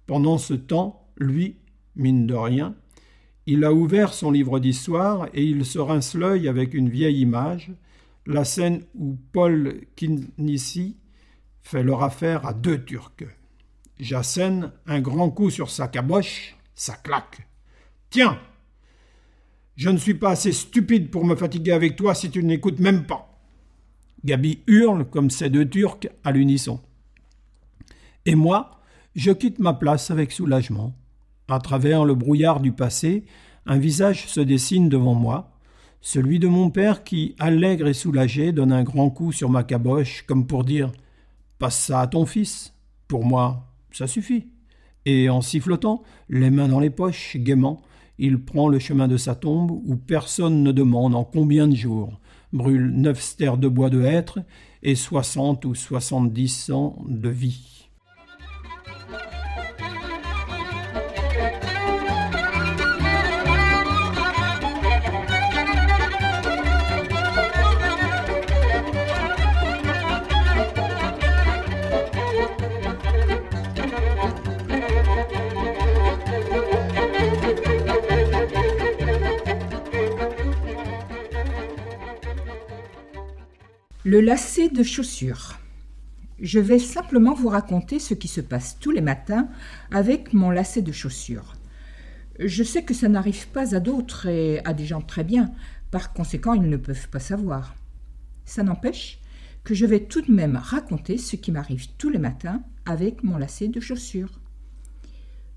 Pendant 0.07 0.39
ce 0.39 0.55
temps, 0.55 1.09
lui, 1.17 1.57
mine 1.97 2.27
de 2.27 2.35
rien, 2.35 2.75
il 3.47 3.65
a 3.65 3.73
ouvert 3.73 4.13
son 4.13 4.31
livre 4.31 4.59
d'histoire 4.59 5.29
et 5.35 5.45
il 5.45 5.65
se 5.65 5.79
rince 5.79 6.15
l'œil 6.15 6.49
avec 6.49 6.75
une 6.75 6.89
vieille 6.89 7.21
image, 7.21 7.73
la 8.27 8.45
scène 8.45 8.85
où 8.95 9.17
Paul 9.33 9.81
Kinnisi 9.97 10.97
fait 11.63 11.83
leur 11.83 12.03
affaire 12.03 12.47
à 12.47 12.53
deux 12.53 12.85
Turcs. 12.85 13.25
J'assène 13.99 14.73
un 14.87 15.01
grand 15.01 15.31
coup 15.31 15.51
sur 15.51 15.71
sa 15.71 15.89
caboche, 15.89 16.57
ça 16.75 16.95
claque. 16.95 17.47
Tiens 18.09 18.39
Je 19.77 19.91
ne 19.91 19.99
suis 19.99 20.15
pas 20.15 20.31
assez 20.31 20.53
stupide 20.53 21.11
pour 21.11 21.25
me 21.25 21.37
fatiguer 21.37 21.73
avec 21.73 21.97
toi 21.97 22.15
si 22.15 22.31
tu 22.31 22.43
n'écoutes 22.43 22.81
même 22.81 23.07
pas. 23.07 23.39
Gabi 24.25 24.63
hurle 24.67 25.05
comme 25.09 25.31
ces 25.31 25.51
deux 25.51 25.69
Turcs 25.69 26.09
à 26.25 26.33
l'unisson. 26.33 26.81
Et 28.27 28.35
moi, 28.35 28.81
je 29.15 29.33
quitte 29.33 29.59
ma 29.59 29.73
place 29.73 30.11
avec 30.11 30.33
soulagement. 30.33 30.95
À 31.49 31.59
travers 31.59 32.05
le 32.05 32.15
brouillard 32.15 32.61
du 32.61 32.73
passé, 32.73 33.25
un 33.67 33.79
visage 33.79 34.27
se 34.29 34.41
dessine 34.41 34.89
devant 34.89 35.15
moi, 35.15 35.50
celui 36.01 36.39
de 36.39 36.49
mon 36.49 36.71
père 36.71 37.05
qui, 37.05 37.35
allègre 37.39 37.89
et 37.89 37.95
soulagé, 37.95 38.53
donne 38.53 38.73
un 38.73 38.83
grand 38.83 39.11
coup 39.11 39.33
sur 39.33 39.51
ma 39.51 39.65
caboche 39.65 40.25
comme 40.27 40.47
pour 40.47 40.65
dire 40.65 40.93
Passe 41.59 41.79
ça 41.79 42.01
à 42.01 42.07
ton 42.07 42.25
fils. 42.25 42.75
Pour 43.07 43.25
moi, 43.25 43.67
ça 43.93 44.07
suffit. 44.07 44.47
Et 45.05 45.29
en 45.29 45.41
sifflotant, 45.41 46.03
les 46.29 46.51
mains 46.51 46.69
dans 46.69 46.81
les 46.81 46.91
poches, 46.91 47.37
gaiement, 47.37 47.83
il 48.19 48.43
prend 48.43 48.69
le 48.69 48.79
chemin 48.79 49.09
de 49.09 49.17
sa 49.17 49.35
tombe 49.35 49.71
où 49.71 49.97
personne 49.97 50.63
ne 50.63 50.73
demande 50.73 51.15
en 51.15 51.25
combien 51.25 51.69
de 51.69 51.75
jours 51.75 52.21
brûle 52.53 52.91
neuf 52.91 53.21
stères 53.21 53.59
de 53.59 53.69
bois 53.69 53.91
de 53.91 54.03
hêtre 54.03 54.41
et 54.83 54.95
soixante 54.95 55.65
ou 55.65 55.75
soixante-dix 55.75 56.71
ans 56.71 56.97
de 57.07 57.29
vie. 57.29 57.80
Le 84.13 84.21
lacet 84.21 84.71
de 84.71 84.83
chaussures. 84.83 85.61
Je 86.41 86.59
vais 86.59 86.81
simplement 86.81 87.33
vous 87.33 87.47
raconter 87.47 88.01
ce 88.01 88.13
qui 88.13 88.27
se 88.27 88.41
passe 88.41 88.77
tous 88.81 88.91
les 88.91 89.01
matins 89.01 89.49
avec 89.93 90.33
mon 90.33 90.51
lacet 90.51 90.83
de 90.83 90.91
chaussures. 90.91 91.55
Je 92.41 92.65
sais 92.65 92.83
que 92.83 92.93
ça 92.93 93.09
n'arrive 93.09 93.47
pas 93.51 93.77
à 93.77 93.79
d'autres 93.79 94.27
et 94.27 94.65
à 94.65 94.75
des 94.75 94.85
gens 94.85 95.01
très 95.01 95.23
bien, 95.23 95.53
par 95.93 96.13
conséquent 96.13 96.55
ils 96.55 96.69
ne 96.69 96.77
peuvent 96.77 97.09
pas 97.09 97.21
savoir. 97.21 97.77
Ça 98.45 98.65
n'empêche 98.65 99.21
que 99.63 99.75
je 99.75 99.87
vais 99.87 100.01
tout 100.01 100.23
de 100.23 100.33
même 100.33 100.57
raconter 100.57 101.17
ce 101.17 101.37
qui 101.37 101.53
m'arrive 101.53 101.87
tous 101.97 102.11
les 102.11 102.19
matins 102.19 102.65
avec 102.87 103.23
mon 103.23 103.39
lacet 103.39 103.69
de 103.69 103.79
chaussures. 103.79 104.41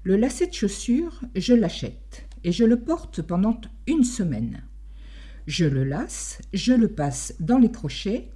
Le 0.04 0.16
lacet 0.16 0.46
de 0.46 0.54
chaussures, 0.54 1.22
je 1.36 1.56
l'achète 1.56 2.28
et 2.44 2.52
je 2.52 2.66
le 2.66 2.80
porte 2.80 3.24
pendant 3.24 3.60
une 3.88 4.04
semaine. 4.04 4.62
Je 5.48 5.66
le 5.66 5.84
lasse, 5.84 6.40
je 6.54 6.74
le 6.74 6.88
passe 6.88 7.34
dans 7.40 7.58
les 7.58 7.72
crochets 7.72 8.30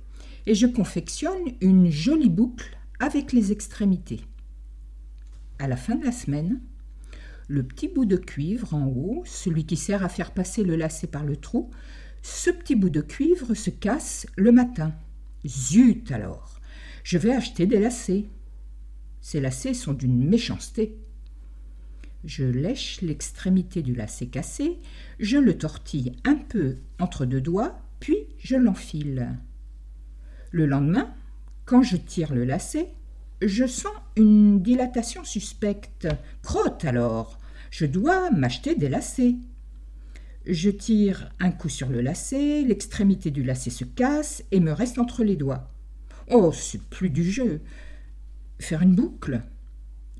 et 0.47 0.55
je 0.55 0.65
confectionne 0.65 1.53
une 1.59 1.91
jolie 1.91 2.29
boucle 2.29 2.77
avec 2.99 3.33
les 3.33 3.51
extrémités. 3.51 4.21
À 5.59 5.67
la 5.67 5.75
fin 5.75 5.95
de 5.95 6.05
la 6.05 6.13
semaine, 6.13 6.61
le 7.49 7.63
petit 7.63 7.89
bout 7.89 8.05
de 8.05 8.15
cuivre 8.15 8.73
en 8.73 8.87
haut, 8.87 9.23
celui 9.25 9.65
qui 9.65 9.75
sert 9.75 10.03
à 10.03 10.09
faire 10.09 10.33
passer 10.33 10.63
le 10.63 10.77
lacet 10.77 11.07
par 11.07 11.25
le 11.25 11.35
trou, 11.35 11.69
ce 12.21 12.49
petit 12.49 12.75
bout 12.75 12.89
de 12.89 13.01
cuivre 13.01 13.53
se 13.55 13.69
casse 13.69 14.25
le 14.37 14.53
matin. 14.53 14.95
Zut 15.45 16.11
alors 16.13 16.61
Je 17.03 17.17
vais 17.17 17.33
acheter 17.33 17.65
des 17.65 17.79
lacets. 17.79 18.25
Ces 19.19 19.41
lacets 19.41 19.73
sont 19.73 19.93
d'une 19.93 20.25
méchanceté. 20.29 20.97
Je 22.23 22.45
lèche 22.45 23.01
l'extrémité 23.01 23.81
du 23.81 23.93
lacet 23.93 24.27
cassé, 24.27 24.79
je 25.19 25.37
le 25.37 25.57
tortille 25.57 26.13
un 26.23 26.35
peu 26.35 26.77
entre 26.99 27.25
deux 27.25 27.41
doigts, 27.41 27.81
puis 27.99 28.17
je 28.37 28.55
l'enfile. 28.55 29.37
Le 30.51 30.65
lendemain, 30.65 31.13
quand 31.65 31.83
je 31.83 31.97
tire 31.97 32.33
le 32.33 32.45
lacet, 32.45 32.89
je 33.41 33.65
sens 33.65 33.93
une 34.15 34.61
dilatation 34.61 35.23
suspecte. 35.23 36.07
Crotte 36.41 36.85
alors 36.85 37.37
Je 37.69 37.85
dois 37.85 38.31
m'acheter 38.31 38.75
des 38.75 38.89
lacets. 38.89 39.35
Je 40.45 40.69
tire 40.69 41.29
un 41.39 41.51
coup 41.51 41.69
sur 41.69 41.89
le 41.89 42.01
lacet, 42.01 42.63
l'extrémité 42.63 43.31
du 43.31 43.43
lacet 43.43 43.69
se 43.69 43.83
casse 43.83 44.43
et 44.51 44.59
me 44.59 44.71
reste 44.71 44.97
entre 44.97 45.23
les 45.23 45.35
doigts. 45.35 45.69
Oh, 46.29 46.51
c'est 46.53 46.81
plus 46.81 47.09
du 47.09 47.29
jeu. 47.29 47.61
Faire 48.59 48.81
une 48.81 48.95
boucle 48.95 49.41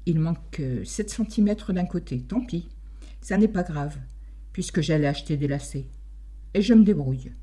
il 0.07 0.22
manque 0.22 0.62
7 0.86 1.10
cm 1.10 1.55
d'un 1.67 1.86
côté, 1.86 2.22
tant 2.22 2.39
pis. 2.39 2.69
Ça 3.19 3.38
n'est 3.38 3.50
pas 3.50 3.63
grave, 3.63 3.98
puisque 4.53 4.79
j'allais 4.79 5.05
acheter 5.05 5.36
des 5.36 5.50
lacets. 5.50 5.86
Et 6.53 6.62
je 6.62 6.74
me 6.74 6.86
débrouille. 6.86 7.34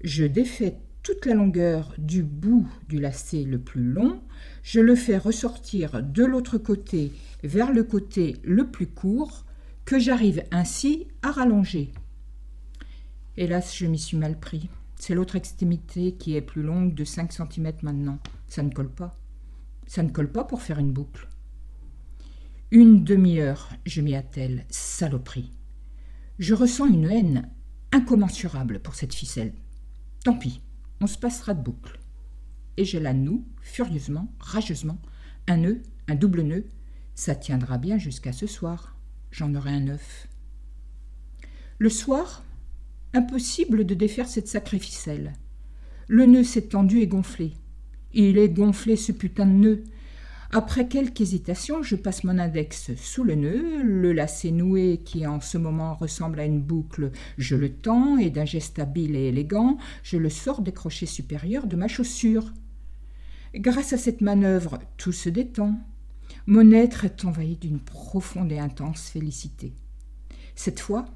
Je 0.00 0.24
défais 0.24 0.76
toute 1.04 1.26
la 1.26 1.34
longueur 1.34 1.94
du 1.98 2.22
bout 2.22 2.66
du 2.88 2.98
lacet 2.98 3.44
le 3.44 3.58
plus 3.58 3.84
long, 3.84 4.22
je 4.62 4.80
le 4.80 4.96
fais 4.96 5.18
ressortir 5.18 6.02
de 6.02 6.24
l'autre 6.24 6.56
côté 6.56 7.12
vers 7.44 7.72
le 7.72 7.84
côté 7.84 8.36
le 8.42 8.70
plus 8.70 8.86
court, 8.86 9.44
que 9.84 9.98
j'arrive 9.98 10.42
ainsi 10.50 11.06
à 11.20 11.30
rallonger. 11.30 11.92
Hélas, 13.36 13.76
je 13.76 13.84
m'y 13.84 13.98
suis 13.98 14.16
mal 14.16 14.40
pris. 14.40 14.70
C'est 14.96 15.14
l'autre 15.14 15.36
extrémité 15.36 16.14
qui 16.14 16.36
est 16.36 16.40
plus 16.40 16.62
longue 16.62 16.94
de 16.94 17.04
5 17.04 17.34
cm 17.34 17.72
maintenant. 17.82 18.18
Ça 18.48 18.62
ne 18.62 18.70
colle 18.70 18.90
pas. 18.90 19.14
Ça 19.86 20.02
ne 20.02 20.08
colle 20.08 20.32
pas 20.32 20.44
pour 20.44 20.62
faire 20.62 20.78
une 20.78 20.92
boucle. 20.92 21.28
Une 22.70 23.04
demi-heure, 23.04 23.68
je 23.84 24.00
m'y 24.00 24.14
attelle, 24.14 24.64
saloperie. 24.70 25.52
Je 26.38 26.54
ressens 26.54 26.86
une 26.86 27.10
haine 27.10 27.50
incommensurable 27.92 28.80
pour 28.80 28.94
cette 28.94 29.14
ficelle. 29.14 29.52
Tant 30.24 30.38
pis, 30.38 30.62
on 31.00 31.06
se 31.06 31.18
passera 31.18 31.54
de 31.54 31.62
boucle. 31.62 31.98
Et 32.76 32.84
je 32.84 32.98
la 32.98 33.12
noue, 33.12 33.46
furieusement, 33.60 34.32
rageusement, 34.38 34.98
un 35.46 35.58
nœud, 35.58 35.82
un 36.08 36.14
double 36.14 36.42
nœud. 36.42 36.64
Ça 37.14 37.34
tiendra 37.34 37.78
bien 37.78 37.98
jusqu'à 37.98 38.32
ce 38.32 38.46
soir. 38.46 38.96
J'en 39.30 39.54
aurai 39.54 39.70
un 39.70 39.80
neuf. 39.80 40.28
Le 41.78 41.88
soir, 41.88 42.44
impossible 43.12 43.84
de 43.84 43.94
défaire 43.94 44.28
cette 44.28 44.48
sacrée 44.48 44.78
ficelle. 44.78 45.32
Le 46.08 46.26
nœud 46.26 46.44
s'est 46.44 46.68
tendu 46.68 47.00
et 47.00 47.06
gonflé. 47.06 47.52
Il 48.12 48.38
est 48.38 48.48
gonflé, 48.48 48.96
ce 48.96 49.12
putain 49.12 49.46
de 49.46 49.52
nœud. 49.52 49.84
Après 50.56 50.86
quelques 50.86 51.20
hésitations, 51.20 51.82
je 51.82 51.96
passe 51.96 52.22
mon 52.22 52.38
index 52.38 52.94
sous 52.94 53.24
le 53.24 53.34
nœud, 53.34 53.82
le 53.82 54.12
lacet 54.12 54.52
noué 54.52 55.00
qui 55.04 55.26
en 55.26 55.40
ce 55.40 55.58
moment 55.58 55.96
ressemble 55.96 56.38
à 56.38 56.44
une 56.44 56.62
boucle, 56.62 57.10
je 57.38 57.56
le 57.56 57.72
tends 57.72 58.18
et 58.18 58.30
d'un 58.30 58.44
geste 58.44 58.78
habile 58.78 59.16
et 59.16 59.24
élégant, 59.24 59.78
je 60.04 60.16
le 60.16 60.30
sors 60.30 60.62
des 60.62 60.70
crochets 60.70 61.06
supérieurs 61.06 61.66
de 61.66 61.74
ma 61.74 61.88
chaussure. 61.88 62.52
Grâce 63.56 63.94
à 63.94 63.98
cette 63.98 64.20
manœuvre, 64.20 64.78
tout 64.96 65.10
se 65.10 65.28
détend. 65.28 65.74
Mon 66.46 66.70
être 66.70 67.04
est 67.04 67.24
envahi 67.24 67.56
d'une 67.56 67.80
profonde 67.80 68.52
et 68.52 68.60
intense 68.60 69.08
félicité. 69.08 69.74
Cette 70.54 70.78
fois, 70.78 71.06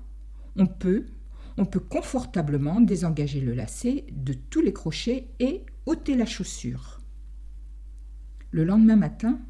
on 0.57 0.67
peut, 0.67 1.07
on 1.59 1.65
peut 1.65 1.79
confortablement 1.79 2.81
désengager 2.81 3.41
le 3.41 3.55
lacet 3.55 4.05
de 4.11 4.33
tous 4.33 4.63
les 4.63 4.73
crochets 4.73 5.29
et 5.39 5.63
ôter 5.87 6.17
la 6.17 6.27
chaussure. 6.27 6.98
Le 8.51 8.65
lendemain 8.65 8.97
matin, 8.97 9.41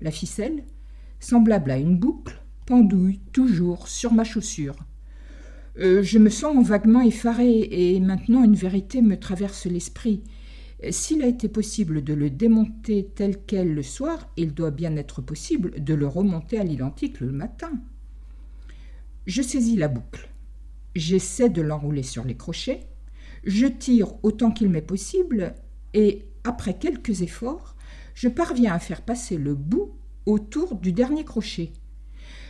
la 0.00 0.10
ficelle, 0.10 0.64
semblable 1.18 1.70
à 1.70 1.78
une 1.78 1.98
boucle, 1.98 2.40
pendouille 2.64 3.20
toujours 3.32 3.88
sur 3.88 4.12
ma 4.12 4.24
chaussure. 4.24 4.76
Euh, 5.78 6.02
je 6.02 6.18
me 6.18 6.30
sens 6.30 6.66
vaguement 6.66 7.02
effarée 7.02 7.68
et 7.70 8.00
maintenant 8.00 8.44
une 8.44 8.54
vérité 8.54 9.02
me 9.02 9.18
traverse 9.18 9.66
l'esprit. 9.66 10.22
S'il 10.90 11.22
a 11.22 11.26
été 11.26 11.48
possible 11.48 12.04
de 12.04 12.14
le 12.14 12.30
démonter 12.30 13.10
tel 13.14 13.38
quel 13.46 13.74
le 13.74 13.82
soir, 13.82 14.30
il 14.36 14.54
doit 14.54 14.70
bien 14.70 14.96
être 14.96 15.22
possible 15.22 15.82
de 15.82 15.94
le 15.94 16.06
remonter 16.06 16.58
à 16.58 16.64
l'identique 16.64 17.20
le 17.20 17.32
matin. 17.32 17.72
Je 19.26 19.42
saisis 19.42 19.76
la 19.76 19.88
boucle. 19.88 20.28
J'essaie 20.94 21.48
de 21.48 21.62
l'enrouler 21.62 22.02
sur 22.02 22.24
les 22.24 22.36
crochets. 22.36 22.86
Je 23.44 23.66
tire 23.66 24.12
autant 24.22 24.50
qu'il 24.50 24.68
m'est 24.68 24.82
possible 24.82 25.54
et, 25.94 26.26
après 26.44 26.78
quelques 26.78 27.22
efforts, 27.22 27.75
je 28.16 28.28
parviens 28.28 28.72
à 28.72 28.78
faire 28.78 29.02
passer 29.02 29.36
le 29.36 29.54
bout 29.54 29.94
autour 30.24 30.74
du 30.76 30.90
dernier 30.90 31.22
crochet. 31.22 31.74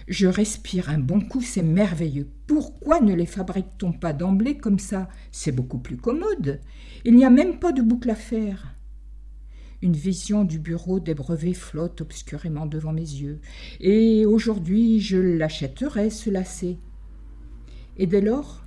Je 0.06 0.28
respire 0.28 0.88
un 0.90 0.98
bon 0.98 1.20
coup, 1.20 1.42
c'est 1.42 1.64
merveilleux. 1.64 2.30
Pourquoi 2.46 3.00
ne 3.00 3.12
les 3.12 3.26
fabrique-t-on 3.26 3.92
pas 3.92 4.12
d'emblée 4.12 4.56
comme 4.56 4.78
ça? 4.78 5.08
C'est 5.32 5.50
beaucoup 5.50 5.80
plus 5.80 5.96
commode. 5.96 6.60
Il 7.04 7.16
n'y 7.16 7.24
a 7.24 7.30
même 7.30 7.58
pas 7.58 7.72
de 7.72 7.82
boucle 7.82 8.10
à 8.10 8.14
faire. 8.14 8.76
Une 9.82 9.96
vision 9.96 10.44
du 10.44 10.60
bureau 10.60 11.00
des 11.00 11.14
brevets 11.14 11.52
flotte 11.52 12.00
obscurément 12.00 12.66
devant 12.66 12.92
mes 12.92 13.00
yeux. 13.00 13.40
Et 13.80 14.24
aujourd'hui, 14.24 15.00
je 15.00 15.18
l'achèterais, 15.18 16.10
ce 16.10 16.30
lacet. 16.30 16.78
Et 17.96 18.06
dès 18.06 18.20
lors, 18.20 18.64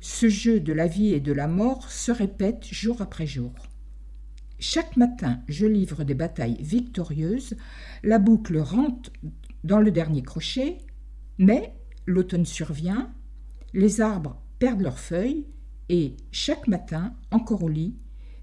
ce 0.00 0.30
jeu 0.30 0.58
de 0.58 0.72
la 0.72 0.86
vie 0.86 1.12
et 1.12 1.20
de 1.20 1.32
la 1.32 1.48
mort 1.48 1.90
se 1.90 2.10
répète 2.10 2.64
jour 2.64 3.02
après 3.02 3.26
jour. 3.26 3.52
Chaque 4.62 4.98
matin, 4.98 5.40
je 5.48 5.64
livre 5.64 6.04
des 6.04 6.12
batailles 6.12 6.58
victorieuses, 6.60 7.56
la 8.02 8.18
boucle 8.18 8.58
rentre 8.58 9.10
dans 9.64 9.80
le 9.80 9.90
dernier 9.90 10.20
crochet, 10.22 10.76
mais 11.38 11.74
l'automne 12.04 12.44
survient, 12.44 13.10
les 13.72 14.02
arbres 14.02 14.42
perdent 14.58 14.82
leurs 14.82 14.98
feuilles, 14.98 15.46
et 15.88 16.14
chaque 16.30 16.68
matin, 16.68 17.14
encore 17.30 17.62
au 17.62 17.70
lit, 17.70 17.96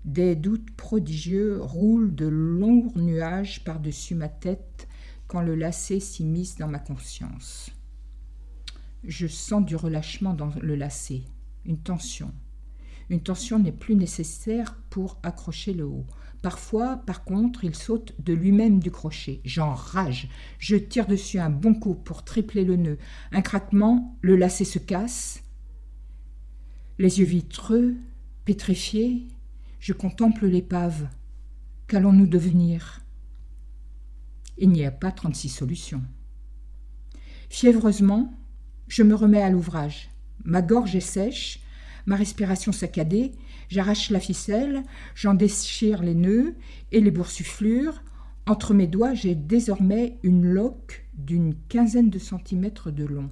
des 0.06 0.36
doutes 0.36 0.76
prodigieux 0.76 1.62
roulent 1.62 2.16
de 2.16 2.26
longs 2.26 2.92
nuages 2.96 3.64
par-dessus 3.64 4.16
ma 4.16 4.28
tête 4.28 4.88
quand 5.28 5.42
le 5.42 5.54
lacet 5.54 6.00
s'immisce 6.00 6.56
dans 6.56 6.68
ma 6.68 6.80
conscience. 6.80 7.70
Je 9.04 9.28
sens 9.28 9.64
du 9.64 9.76
relâchement 9.76 10.34
dans 10.34 10.50
le 10.64 10.76
lacet, 10.76 11.26
une 11.64 11.78
tension. 11.78 12.34
Une 13.10 13.22
tension 13.22 13.60
n'est 13.60 13.72
plus 13.72 13.96
nécessaire 13.96 14.76
pour 14.90 15.20
accrocher 15.24 15.74
le 15.74 15.86
haut. 15.86 16.06
Parfois, 16.42 16.98
par 16.98 17.24
contre, 17.24 17.64
il 17.64 17.76
saute 17.76 18.14
de 18.20 18.34
lui-même 18.34 18.80
du 18.80 18.92
crochet. 18.92 19.42
J'enrage. 19.44 20.30
Je 20.60 20.76
tire 20.76 21.08
dessus 21.08 21.40
un 21.40 21.50
bon 21.50 21.74
coup 21.74 21.96
pour 21.96 22.24
tripler 22.24 22.64
le 22.64 22.76
nœud. 22.76 22.98
Un 23.32 23.42
craquement, 23.42 24.18
le 24.22 24.36
lacet 24.36 24.66
se 24.66 24.80
casse. 24.80 25.42
Les 27.00 27.20
yeux 27.20 27.26
vitreux, 27.26 27.96
pétrifiés, 28.46 29.28
je 29.80 29.94
contemple 29.94 30.48
l'épave. 30.48 31.08
Qu'allons-nous 31.88 32.28
devenir? 32.28 33.02
Il 34.58 34.70
n'y 34.70 34.86
a 34.86 34.92
pas 34.92 35.12
trente-six 35.12 35.50
solutions. 35.50 36.04
Fiévreusement, 37.50 38.34
je 38.88 39.04
me 39.04 39.16
remets 39.16 39.42
à 39.42 39.50
l'ouvrage. 39.50 40.10
Ma 40.44 40.62
gorge 40.62 40.96
est 40.96 41.00
sèche, 41.00 41.62
ma 42.08 42.16
respiration 42.16 42.72
saccadée, 42.72 43.34
j'arrache 43.70 44.10
la 44.10 44.20
ficelle, 44.20 44.84
j'en 45.14 45.36
déchire 45.36 46.02
les 46.02 46.16
nœuds 46.16 46.56
et 46.92 47.02
les 47.02 47.12
boursouflures. 47.12 48.02
Entre 48.48 48.74
mes 48.74 48.88
doigts, 48.88 49.14
j'ai 49.14 49.36
désormais 49.36 50.18
une 50.24 50.46
loque 50.46 51.06
d'une 51.14 51.54
quinzaine 51.68 52.10
de 52.10 52.18
centimètres 52.18 52.92
de 52.92 53.04
long. 53.04 53.30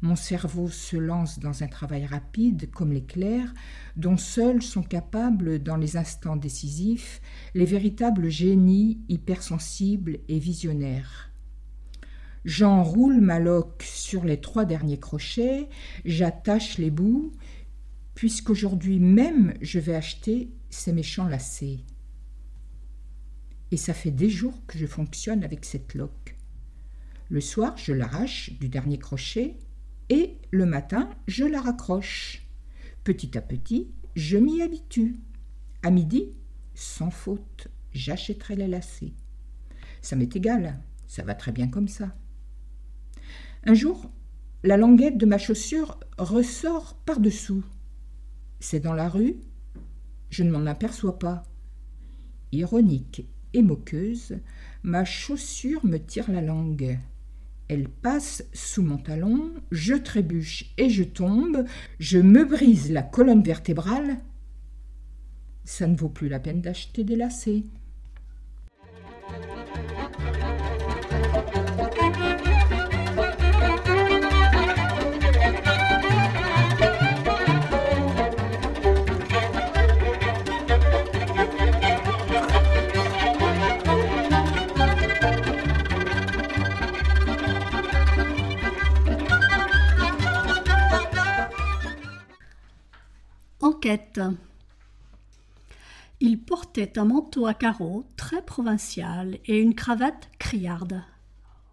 Mon 0.00 0.16
cerveau 0.16 0.68
se 0.68 0.96
lance 0.96 1.38
dans 1.38 1.62
un 1.62 1.68
travail 1.68 2.06
rapide 2.06 2.70
comme 2.72 2.92
l'éclair, 2.92 3.52
dont 3.96 4.16
seuls 4.16 4.62
sont 4.62 4.82
capables, 4.82 5.60
dans 5.60 5.76
les 5.76 5.96
instants 5.96 6.36
décisifs, 6.36 7.20
les 7.54 7.64
véritables 7.64 8.28
génies 8.28 9.00
hypersensibles 9.08 10.18
et 10.28 10.38
visionnaires. 10.38 11.32
J'enroule 12.44 13.20
ma 13.20 13.38
loque 13.38 13.84
sur 13.84 14.24
les 14.24 14.40
trois 14.40 14.64
derniers 14.64 14.98
crochets, 14.98 15.68
j'attache 16.04 16.78
les 16.78 16.90
bouts, 16.90 17.30
puisqu'aujourd'hui 18.14 18.98
même 18.98 19.54
je 19.60 19.78
vais 19.78 19.94
acheter 19.94 20.50
ces 20.70 20.92
méchants 20.92 21.28
lacets. 21.28 21.80
Et 23.70 23.76
ça 23.76 23.94
fait 23.94 24.10
des 24.10 24.28
jours 24.28 24.66
que 24.66 24.78
je 24.78 24.86
fonctionne 24.86 25.44
avec 25.44 25.64
cette 25.64 25.94
loque. 25.94 26.36
Le 27.30 27.40
soir, 27.40 27.76
je 27.78 27.92
l'arrache 27.92 28.52
du 28.60 28.68
dernier 28.68 28.98
crochet 28.98 29.56
et 30.10 30.36
le 30.50 30.66
matin, 30.66 31.08
je 31.26 31.44
la 31.44 31.60
raccroche. 31.60 32.46
Petit 33.04 33.38
à 33.38 33.40
petit, 33.40 33.90
je 34.14 34.36
m'y 34.36 34.60
habitue. 34.60 35.16
À 35.82 35.90
midi, 35.90 36.34
sans 36.74 37.10
faute, 37.10 37.68
j'achèterai 37.92 38.56
les 38.56 38.68
lacets. 38.68 39.14
Ça 40.02 40.16
m'est 40.16 40.36
égal, 40.36 40.78
ça 41.06 41.22
va 41.22 41.34
très 41.34 41.52
bien 41.52 41.68
comme 41.68 41.88
ça. 41.88 42.14
Un 43.64 43.74
jour, 43.74 44.10
la 44.64 44.76
languette 44.76 45.16
de 45.16 45.26
ma 45.26 45.38
chaussure 45.38 45.98
ressort 46.18 46.94
par-dessous. 47.06 47.64
C'est 48.62 48.78
dans 48.78 48.94
la 48.94 49.08
rue, 49.08 49.34
je 50.30 50.44
ne 50.44 50.52
m'en 50.52 50.66
aperçois 50.66 51.18
pas. 51.18 51.42
Ironique 52.52 53.26
et 53.54 53.60
moqueuse, 53.60 54.38
ma 54.84 55.04
chaussure 55.04 55.84
me 55.84 55.98
tire 55.98 56.30
la 56.30 56.42
langue. 56.42 56.96
Elle 57.66 57.88
passe 57.88 58.44
sous 58.52 58.84
mon 58.84 58.98
talon, 58.98 59.52
je 59.72 59.94
trébuche 59.94 60.72
et 60.78 60.90
je 60.90 61.02
tombe, 61.02 61.64
je 61.98 62.18
me 62.18 62.44
brise 62.44 62.92
la 62.92 63.02
colonne 63.02 63.42
vertébrale. 63.42 64.18
Ça 65.64 65.88
ne 65.88 65.96
vaut 65.96 66.08
plus 66.08 66.28
la 66.28 66.38
peine 66.38 66.60
d'acheter 66.60 67.02
des 67.02 67.16
lacets. 67.16 67.64
Il 96.20 96.40
portait 96.40 96.98
un 96.98 97.04
manteau 97.04 97.46
à 97.46 97.54
carreaux 97.54 98.04
très 98.16 98.42
provincial 98.42 99.38
et 99.46 99.58
une 99.58 99.74
cravate 99.74 100.30
criarde. 100.38 101.02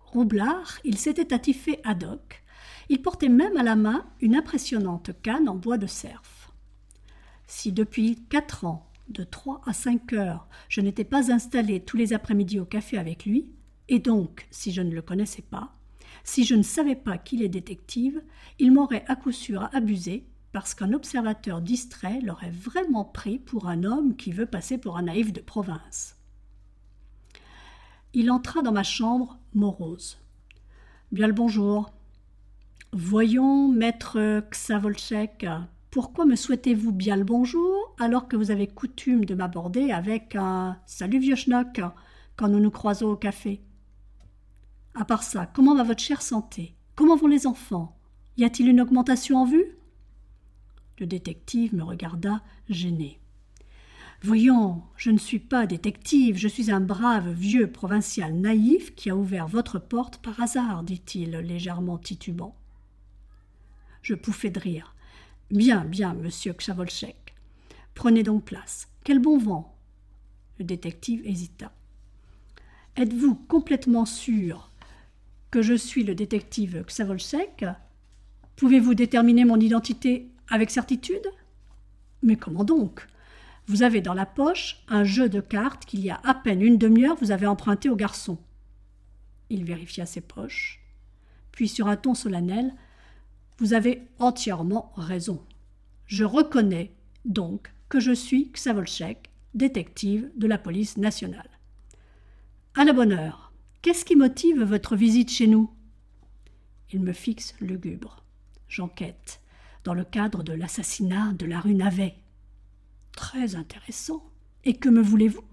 Roublard, 0.05 0.79
il 0.83 0.97
s'était 0.97 1.33
attifé 1.33 1.79
ad 1.83 2.03
hoc. 2.03 2.43
Il 2.89 3.01
portait 3.01 3.29
même 3.29 3.57
à 3.57 3.63
la 3.63 3.75
main 3.75 4.05
une 4.21 4.35
impressionnante 4.35 5.11
canne 5.21 5.47
en 5.47 5.55
bois 5.55 5.77
de 5.77 5.85
cerf. 5.85 6.51
Si 7.45 7.71
depuis 7.71 8.23
quatre 8.29 8.65
ans, 8.65 8.89
de 9.09 9.23
trois 9.23 9.61
à 9.65 9.73
cinq 9.73 10.13
heures, 10.13 10.47
je 10.67 10.81
n'étais 10.81 11.03
pas 11.03 11.31
installé 11.31 11.79
tous 11.79 11.97
les 11.97 12.13
après-midi 12.13 12.59
au 12.59 12.65
café 12.65 12.97
avec 12.97 13.25
lui, 13.25 13.51
et 13.87 13.99
donc 13.99 14.47
si 14.51 14.71
je 14.71 14.81
ne 14.81 14.93
le 14.93 15.01
connaissais 15.01 15.41
pas, 15.41 15.73
si 16.23 16.43
je 16.43 16.55
ne 16.55 16.63
savais 16.63 16.95
pas 16.95 17.17
qu'il 17.17 17.41
est 17.41 17.49
détective, 17.49 18.21
il 18.59 18.71
m'aurait 18.71 19.05
à 19.07 19.15
coup 19.15 19.31
sûr 19.31 19.67
abusé 19.73 20.25
parce 20.51 20.73
qu'un 20.73 20.93
observateur 20.93 21.61
distrait 21.61 22.21
l'aurait 22.21 22.51
vraiment 22.51 23.05
pris 23.05 23.39
pour 23.39 23.67
un 23.67 23.83
homme 23.83 24.15
qui 24.15 24.31
veut 24.31 24.45
passer 24.45 24.77
pour 24.77 24.97
un 24.97 25.03
naïf 25.03 25.31
de 25.31 25.41
province. 25.41 26.15
Il 28.13 28.31
entra 28.31 28.61
dans 28.61 28.71
ma 28.71 28.83
chambre 28.83 29.37
morose. 29.53 30.17
Bien 31.11 31.27
le 31.27 31.33
bonjour. 31.33 31.91
Voyons, 32.91 33.67
maître 33.67 34.41
Xavolchek, 34.49 35.45
pourquoi 35.91 36.25
me 36.25 36.35
souhaitez-vous 36.35 36.91
bien 36.91 37.15
le 37.15 37.23
bonjour 37.23 37.95
alors 37.99 38.27
que 38.27 38.35
vous 38.35 38.51
avez 38.51 38.67
coutume 38.67 39.25
de 39.25 39.35
m'aborder 39.35 39.91
avec 39.91 40.35
un 40.35 40.77
Salut 40.87 41.19
vieux 41.19 41.35
schnock 41.35 41.81
quand 42.35 42.47
nous 42.47 42.59
nous 42.59 42.71
croisons 42.71 43.09
au 43.09 43.15
café 43.15 43.61
À 44.95 45.05
part 45.05 45.23
ça, 45.23 45.45
comment 45.45 45.75
va 45.75 45.83
votre 45.83 46.01
chère 46.01 46.21
santé? 46.21 46.75
Comment 46.95 47.15
vont 47.15 47.27
les 47.27 47.45
enfants? 47.45 47.97
Y 48.37 48.43
a-t-il 48.45 48.69
une 48.69 48.81
augmentation 48.81 49.37
en 49.37 49.45
vue? 49.45 49.78
Le 50.99 51.07
détective 51.07 51.73
me 51.73 51.83
regarda 51.83 52.41
gêné. 52.69 53.19
Voyons, 54.21 54.83
je 54.97 55.11
ne 55.11 55.17
suis 55.17 55.39
pas 55.39 55.65
détective, 55.65 56.37
je 56.37 56.47
suis 56.49 56.71
un 56.71 56.81
brave 56.81 57.31
vieux 57.31 57.71
provincial 57.71 58.33
naïf 58.33 58.93
qui 58.95 59.09
a 59.09 59.15
ouvert 59.15 59.47
votre 59.47 59.79
porte 59.79 60.17
par 60.17 60.41
hasard, 60.41 60.83
dit-il, 60.83 61.31
légèrement 61.31 61.97
titubant. 61.97 62.55
Je 64.01 64.15
pouffai 64.15 64.49
de 64.49 64.59
rire. 64.59 64.93
Bien, 65.51 65.85
bien, 65.85 66.13
monsieur 66.13 66.53
Kchavolchek. 66.53 67.33
Prenez 67.95 68.23
donc 68.23 68.43
place. 68.43 68.89
Quel 69.03 69.19
bon 69.19 69.37
vent. 69.37 69.75
Le 70.57 70.65
détective 70.65 71.21
hésita. 71.25 71.71
Êtes-vous 72.97 73.35
complètement 73.35 74.05
sûr 74.05 74.69
que 75.51 75.61
je 75.61 75.73
suis 75.73 76.03
le 76.03 76.15
détective 76.15 76.83
Xavolchek 76.85 77.65
Pouvez-vous 78.57 78.93
déterminer 78.93 79.45
mon 79.45 79.57
identité? 79.57 80.29
Avec 80.49 80.71
certitude 80.71 81.27
Mais 82.21 82.35
comment 82.35 82.63
donc? 82.63 83.07
Vous 83.67 83.83
avez 83.83 84.01
dans 84.01 84.15
la 84.15 84.25
poche 84.25 84.83
un 84.87 85.03
jeu 85.03 85.29
de 85.29 85.41
cartes 85.41 85.85
qu'il 85.85 85.99
y 85.99 86.09
a 86.09 86.19
à 86.23 86.33
peine 86.33 86.61
une 86.61 86.77
demi-heure 86.77 87.15
vous 87.15 87.31
avez 87.31 87.45
emprunté 87.45 87.89
au 87.89 87.95
garçon. 87.95 88.39
Il 89.49 89.63
vérifia 89.63 90.05
ses 90.05 90.21
poches, 90.21 90.81
puis 91.51 91.67
sur 91.67 91.87
un 91.87 91.95
ton 91.95 92.13
solennel 92.13 92.73
Vous 93.59 93.73
avez 93.73 94.01
entièrement 94.17 94.91
raison. 94.95 95.43
Je 96.05 96.23
reconnais 96.23 96.91
donc 97.25 97.71
que 97.89 97.99
je 97.99 98.11
suis 98.11 98.51
Xavolchek, 98.51 99.29
détective 99.53 100.31
de 100.35 100.47
la 100.47 100.57
police 100.57 100.97
nationale. 100.97 101.49
À 102.75 102.85
la 102.85 102.93
bonne 102.93 103.11
heure, 103.11 103.51
qu'est-ce 103.81 104.05
qui 104.05 104.15
motive 104.15 104.63
votre 104.63 104.95
visite 104.95 105.29
chez 105.29 105.47
nous? 105.47 105.71
Il 106.91 107.01
me 107.01 107.13
fixe 107.13 107.53
lugubre. 107.59 108.23
J'enquête 108.67 109.41
le 109.93 110.03
cadre 110.03 110.43
de 110.43 110.53
l'assassinat 110.53 111.33
de 111.33 111.45
la 111.45 111.59
rue 111.59 111.75
Navet. 111.75 112.15
Très 113.15 113.55
intéressant. 113.55 114.23
Et 114.65 114.75
que 114.75 114.89
me 114.89 115.01
voulez-vous? 115.01 115.43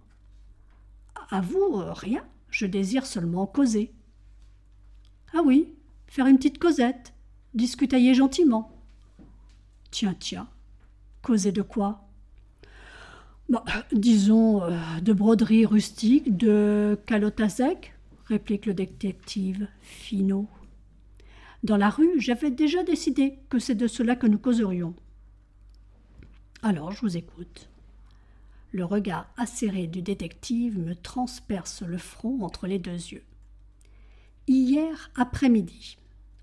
À 1.30 1.40
vous, 1.40 1.80
euh, 1.80 1.92
rien. 1.92 2.24
Je 2.50 2.66
désire 2.66 3.06
seulement 3.06 3.46
causer. 3.46 3.92
Ah 5.34 5.42
oui, 5.44 5.68
faire 6.06 6.26
une 6.26 6.36
petite 6.36 6.58
causette, 6.58 7.12
discutailler 7.54 8.14
gentiment. 8.14 8.70
Tiens, 9.90 10.14
tiens, 10.18 10.48
causer 11.22 11.52
de 11.52 11.62
quoi? 11.62 12.08
Bah, 13.48 13.64
Disons 13.92 14.62
euh, 14.62 14.78
de 15.02 15.12
broderie 15.12 15.66
rustique, 15.66 16.36
de 16.36 16.98
calotte 17.06 17.40
à 17.40 17.48
sec, 17.48 17.94
réplique 18.26 18.66
le 18.66 18.74
détective 18.74 19.68
Finot. 19.80 20.48
Dans 21.62 21.76
la 21.76 21.90
rue, 21.90 22.20
j'avais 22.20 22.50
déjà 22.50 22.82
décidé 22.82 23.38
que 23.48 23.58
c'est 23.58 23.74
de 23.74 23.86
cela 23.86 24.16
que 24.16 24.26
nous 24.26 24.38
causerions. 24.38 24.94
Alors, 26.62 26.92
je 26.92 27.00
vous 27.00 27.16
écoute. 27.16 27.68
Le 28.72 28.84
regard 28.84 29.28
acéré 29.36 29.86
du 29.86 30.02
détective 30.02 30.78
me 30.78 30.94
transperce 30.94 31.82
le 31.82 31.98
front 31.98 32.42
entre 32.42 32.66
les 32.66 32.78
deux 32.78 32.92
yeux. 32.92 33.24
Hier 34.48 35.10
après-midi, 35.16 35.98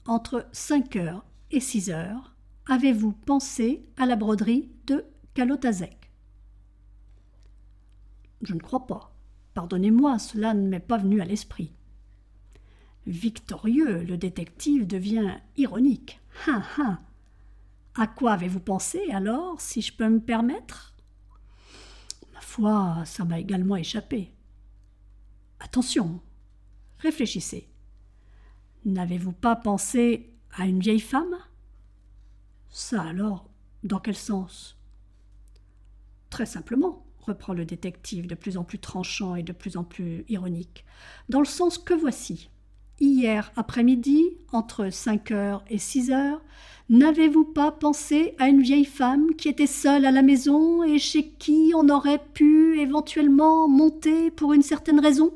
entre 0.05 0.47
5 0.51 0.95
heures 0.95 1.25
et 1.51 1.59
6 1.59 1.89
heures, 1.91 2.33
avez-vous 2.67 3.11
pensé 3.11 3.85
à 3.97 4.05
la 4.05 4.15
broderie 4.15 4.69
de 4.87 5.05
Calotazek 5.33 6.11
Je 8.41 8.53
ne 8.53 8.59
crois 8.59 8.87
pas. 8.87 9.15
Pardonnez-moi, 9.53 10.19
cela 10.19 10.53
ne 10.53 10.67
m'est 10.67 10.79
pas 10.79 10.97
venu 10.97 11.21
à 11.21 11.25
l'esprit. 11.25 11.71
Victorieux, 13.05 14.03
le 14.03 14.17
détective 14.17 14.87
devient 14.87 15.37
ironique. 15.57 16.21
Hein, 16.47 16.63
hein. 16.77 16.99
À 17.95 18.07
quoi 18.07 18.33
avez-vous 18.33 18.59
pensé 18.59 19.11
alors, 19.11 19.59
si 19.61 19.81
je 19.81 19.93
peux 19.93 20.09
me 20.09 20.19
permettre? 20.19 20.95
Ma 22.33 22.41
foi, 22.41 23.03
ça 23.05 23.25
m'a 23.25 23.39
également 23.39 23.75
échappé. 23.75 24.33
Attention, 25.59 26.21
réfléchissez. 26.97 27.69
N'avez-vous 28.85 29.31
pas 29.31 29.55
pensé 29.55 30.33
à 30.55 30.65
une 30.65 30.79
vieille 30.79 30.99
femme? 30.99 31.37
Ça 32.69 33.01
alors, 33.01 33.49
dans 33.83 33.99
quel 33.99 34.15
sens? 34.15 34.77
Très 36.29 36.45
simplement, 36.45 37.05
reprend 37.19 37.53
le 37.53 37.65
détective 37.65 38.27
de 38.27 38.35
plus 38.35 38.57
en 38.57 38.63
plus 38.63 38.79
tranchant 38.79 39.35
et 39.35 39.43
de 39.43 39.53
plus 39.53 39.77
en 39.77 39.83
plus 39.83 40.25
ironique, 40.29 40.83
dans 41.29 41.39
le 41.39 41.45
sens 41.45 41.77
que 41.77 41.93
voici. 41.93 42.49
Hier 42.99 43.51
après-midi, 43.55 44.23
entre 44.51 44.89
cinq 44.89 45.31
heures 45.31 45.63
et 45.69 45.77
six 45.77 46.11
heures, 46.11 46.41
n'avez-vous 46.89 47.43
pas 47.43 47.71
pensé 47.71 48.35
à 48.37 48.47
une 48.47 48.61
vieille 48.61 48.85
femme 48.85 49.33
qui 49.35 49.49
était 49.49 49.67
seule 49.67 50.05
à 50.05 50.11
la 50.11 50.21
maison 50.21 50.83
et 50.83 50.99
chez 50.99 51.27
qui 51.27 51.73
on 51.75 51.89
aurait 51.89 52.23
pu 52.33 52.79
éventuellement 52.79 53.67
monter 53.67 54.31
pour 54.31 54.53
une 54.53 54.61
certaine 54.61 54.99
raison? 54.99 55.33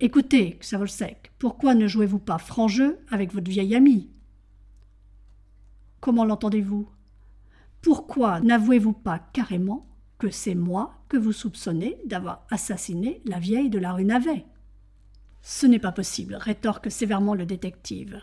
Écoutez, 0.00 0.58
Xavolsec, 0.60 1.32
pourquoi 1.38 1.74
ne 1.74 1.86
jouez-vous 1.86 2.18
pas 2.18 2.38
franc 2.38 2.68
jeu 2.68 2.98
avec 3.10 3.32
votre 3.32 3.50
vieille 3.50 3.74
amie? 3.74 4.10
Comment 6.00 6.24
l'entendez-vous? 6.24 6.88
Pourquoi 7.82 8.40
n'avouez-vous 8.40 8.92
pas 8.94 9.18
carrément 9.18 9.86
que 10.18 10.30
c'est 10.30 10.54
moi 10.54 10.94
que 11.08 11.16
vous 11.16 11.32
soupçonnez 11.32 11.98
d'avoir 12.06 12.46
assassiné 12.50 13.20
la 13.26 13.38
vieille 13.38 13.70
de 13.70 13.78
la 13.78 13.92
rue 13.92 14.04
Navet? 14.04 14.46
Ce 15.48 15.64
n'est 15.64 15.78
pas 15.78 15.92
possible, 15.92 16.34
rétorque 16.34 16.90
sévèrement 16.90 17.36
le 17.36 17.46
détective. 17.46 18.20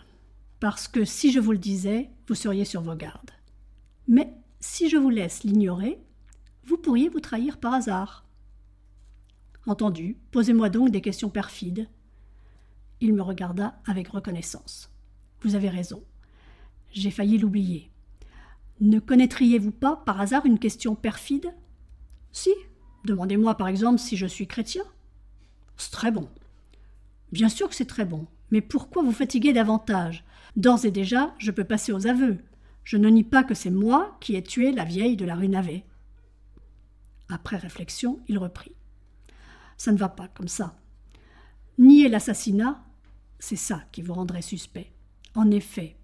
Parce 0.59 0.89
que 0.89 1.05
si 1.05 1.31
je 1.31 1.39
vous 1.39 1.53
le 1.53 1.57
disais, 1.57 2.09
vous 2.27 2.36
seriez 2.36 2.65
sur 2.65 2.81
vos 2.81 2.95
gardes. 2.95 3.31
Mais 4.09 4.33
si 4.59 4.89
je 4.89 4.97
vous 4.97 5.09
laisse 5.09 5.45
l'ignorer, 5.45 6.03
vous 6.65 6.75
pourriez 6.75 7.07
vous 7.07 7.21
trahir 7.21 7.62
par 7.62 7.75
hasard. 7.75 8.25
Entendu, 9.65 10.17
posez-moi 10.31 10.67
donc 10.67 10.91
des 10.91 10.99
questions 10.99 11.29
perfides. 11.29 11.88
Il 12.99 13.13
me 13.13 13.21
regarda 13.21 13.79
avec 13.86 14.09
reconnaissance. 14.09 14.91
Vous 15.43 15.55
avez 15.55 15.69
raison. 15.69 16.03
J'ai 16.91 17.09
failli 17.09 17.38
l'oublier. 17.38 17.89
Ne 18.81 18.99
connaîtriez-vous 18.99 19.71
pas 19.71 19.95
par 19.95 20.19
hasard 20.19 20.45
une 20.45 20.59
question 20.59 20.93
perfide? 20.93 21.53
Si. 22.33 22.51
Demandez-moi 23.05 23.55
par 23.55 23.69
exemple 23.69 23.99
si 23.99 24.17
je 24.17 24.25
suis 24.25 24.45
chrétien. 24.45 24.83
C'est 25.77 25.91
très 25.91 26.12
bon. 26.12 26.27
Bien 27.34 27.50
sûr 27.50 27.67
que 27.67 27.74
c'est 27.74 27.86
très 27.86 28.06
bon, 28.06 28.28
mais 28.52 28.62
pourquoi 28.62 29.02
vous 29.02 29.12
fatiguer 29.12 29.54
davantage? 29.54 30.24
D'ores 30.56 30.86
et 30.86 30.91
déjà, 30.91 31.34
je 31.39 31.50
peux 31.50 31.63
passer 31.63 31.91
aux 31.91 32.06
aveux. 32.06 32.38
Je 32.84 32.96
ne 32.96 33.10
nie 33.10 33.24
pas 33.24 33.43
que 33.43 33.56
c'est 33.56 33.72
moi 33.72 34.15
qui 34.22 34.36
ai 34.36 34.43
tué 34.43 34.72
la 34.72 34.84
vieille 34.84 35.17
de 35.17 35.26
la 35.26 35.34
rue 35.34 35.50
Navet. 35.50 35.84
Après 37.30 37.58
réflexion, 37.58 38.19
il 38.28 38.38
reprit. 38.38 38.76
Ça 39.78 39.91
ne 39.91 39.98
va 39.98 40.10
pas 40.10 40.28
comme 40.28 40.48
ça. 40.48 40.80
Nier 41.80 42.08
l'assassinat, 42.08 42.86
c'est 43.39 43.56
ça 43.56 43.82
qui 43.91 44.04
vous 44.04 44.13
rendrait 44.13 44.43
suspect. 44.43 44.91
En 45.34 45.50
effet, 45.50 45.98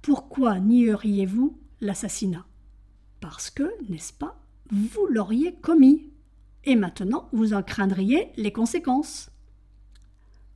pourquoi 0.00 0.58
nieriez-vous 0.58 1.60
l'assassinat? 1.82 2.46
Parce 3.20 3.50
que, 3.50 3.70
n'est-ce 3.90 4.14
pas, 4.14 4.40
vous 4.70 5.06
l'auriez 5.10 5.54
commis. 5.56 6.10
Et 6.64 6.76
maintenant, 6.76 7.28
vous 7.34 7.52
en 7.52 7.62
craindriez 7.62 8.30
les 8.38 8.52
conséquences 8.52 9.31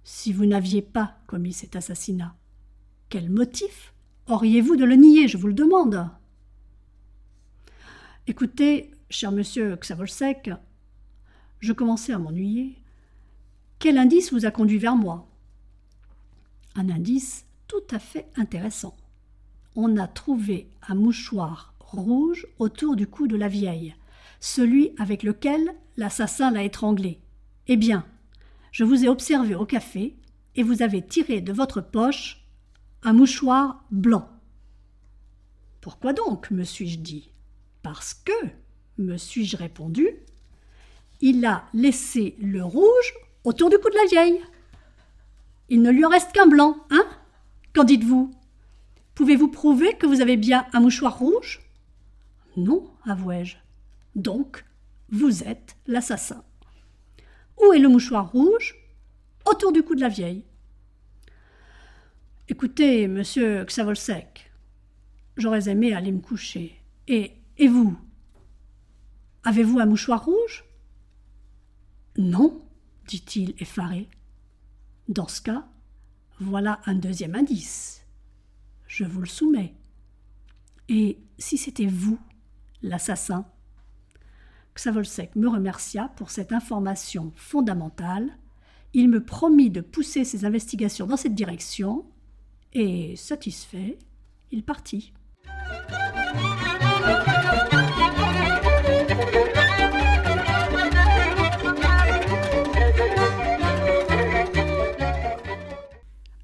si 0.06 0.32
vous 0.32 0.46
n'aviez 0.46 0.82
pas 0.82 1.16
commis 1.26 1.52
cet 1.52 1.74
assassinat 1.74 2.36
Quel 3.08 3.28
motif 3.28 3.92
auriez-vous 4.28 4.76
de 4.76 4.84
le 4.84 4.94
nier, 4.94 5.26
je 5.26 5.36
vous 5.36 5.48
le 5.48 5.52
demande 5.52 6.08
Écoutez, 8.28 8.92
cher 9.10 9.32
monsieur 9.32 9.74
Xavolsek, 9.74 10.52
je 11.58 11.72
commençais 11.72 12.12
à 12.12 12.20
m'ennuyer. 12.20 12.80
Quel 13.80 13.98
indice 13.98 14.32
vous 14.32 14.46
a 14.46 14.52
conduit 14.52 14.78
vers 14.78 14.94
moi? 14.94 15.26
Un 16.76 16.88
indice 16.88 17.44
tout 17.66 17.82
à 17.90 17.98
fait 17.98 18.28
intéressant. 18.36 18.96
On 19.74 19.96
a 19.96 20.06
trouvé 20.06 20.68
un 20.86 20.94
mouchoir 20.94 21.74
rouge 21.80 22.46
autour 22.60 22.94
du 22.94 23.08
cou 23.08 23.26
de 23.26 23.36
la 23.36 23.48
vieille, 23.48 23.96
celui 24.38 24.92
avec 24.98 25.24
lequel 25.24 25.74
l'assassin 25.96 26.52
l'a 26.52 26.62
étranglée. 26.62 27.18
Eh 27.66 27.76
bien, 27.76 28.06
je 28.76 28.84
vous 28.84 29.06
ai 29.06 29.08
observé 29.08 29.54
au 29.54 29.64
café 29.64 30.14
et 30.54 30.62
vous 30.62 30.82
avez 30.82 31.00
tiré 31.00 31.40
de 31.40 31.50
votre 31.50 31.80
poche 31.80 32.44
un 33.02 33.14
mouchoir 33.14 33.82
blanc. 33.90 34.28
Pourquoi 35.80 36.12
donc 36.12 36.50
me 36.50 36.62
suis-je 36.62 36.98
dit? 36.98 37.30
Parce 37.82 38.12
que, 38.12 38.32
me 38.98 39.16
suis-je 39.16 39.56
répondu, 39.56 40.10
il 41.22 41.46
a 41.46 41.64
laissé 41.72 42.36
le 42.38 42.62
rouge 42.62 43.14
autour 43.44 43.70
du 43.70 43.78
cou 43.78 43.88
de 43.88 43.94
la 43.94 44.10
vieille. 44.10 44.42
Il 45.70 45.80
ne 45.80 45.90
lui 45.90 46.04
en 46.04 46.10
reste 46.10 46.32
qu'un 46.32 46.46
blanc, 46.46 46.76
hein? 46.90 47.06
Qu'en 47.74 47.84
dites-vous? 47.84 48.30
Pouvez-vous 49.14 49.48
prouver 49.48 49.94
que 49.94 50.06
vous 50.06 50.20
avez 50.20 50.36
bien 50.36 50.66
un 50.74 50.80
mouchoir 50.80 51.18
rouge? 51.18 51.62
Non, 52.58 52.90
avouai-je. 53.06 53.56
Donc, 54.16 54.66
vous 55.08 55.44
êtes 55.44 55.76
l'assassin. 55.86 56.44
Où 57.60 57.72
est 57.72 57.78
le 57.78 57.88
mouchoir 57.88 58.30
rouge 58.30 58.76
Autour 59.44 59.72
du 59.72 59.82
cou 59.82 59.94
de 59.94 60.00
la 60.00 60.08
vieille? 60.08 60.44
Écoutez, 62.48 63.08
monsieur 63.08 63.64
Xavolsec, 63.64 64.52
j'aurais 65.36 65.68
aimé 65.68 65.92
aller 65.92 66.12
me 66.12 66.20
coucher. 66.20 66.80
Et, 67.08 67.32
et 67.58 67.68
vous? 67.68 67.98
Avez-vous 69.44 69.78
un 69.78 69.86
mouchoir 69.86 70.24
rouge? 70.24 70.64
Non, 72.16 72.64
dit-il 73.06 73.54
effaré. 73.58 74.08
Dans 75.08 75.28
ce 75.28 75.40
cas, 75.40 75.68
voilà 76.40 76.80
un 76.86 76.94
deuxième 76.94 77.34
indice. 77.34 78.04
Je 78.86 79.04
vous 79.04 79.20
le 79.20 79.26
soumets. 79.26 79.74
Et 80.88 81.18
si 81.38 81.58
c'était 81.58 81.86
vous, 81.86 82.18
l'assassin? 82.82 83.46
Xavolsek 84.76 85.34
me 85.36 85.48
remercia 85.48 86.10
pour 86.16 86.30
cette 86.30 86.52
information 86.52 87.32
fondamentale. 87.34 88.36
Il 88.92 89.08
me 89.08 89.24
promit 89.24 89.70
de 89.70 89.80
pousser 89.80 90.24
ses 90.24 90.44
investigations 90.44 91.06
dans 91.06 91.16
cette 91.16 91.34
direction, 91.34 92.04
et, 92.72 93.16
satisfait, 93.16 93.98
il 94.50 94.62
partit. 94.62 95.12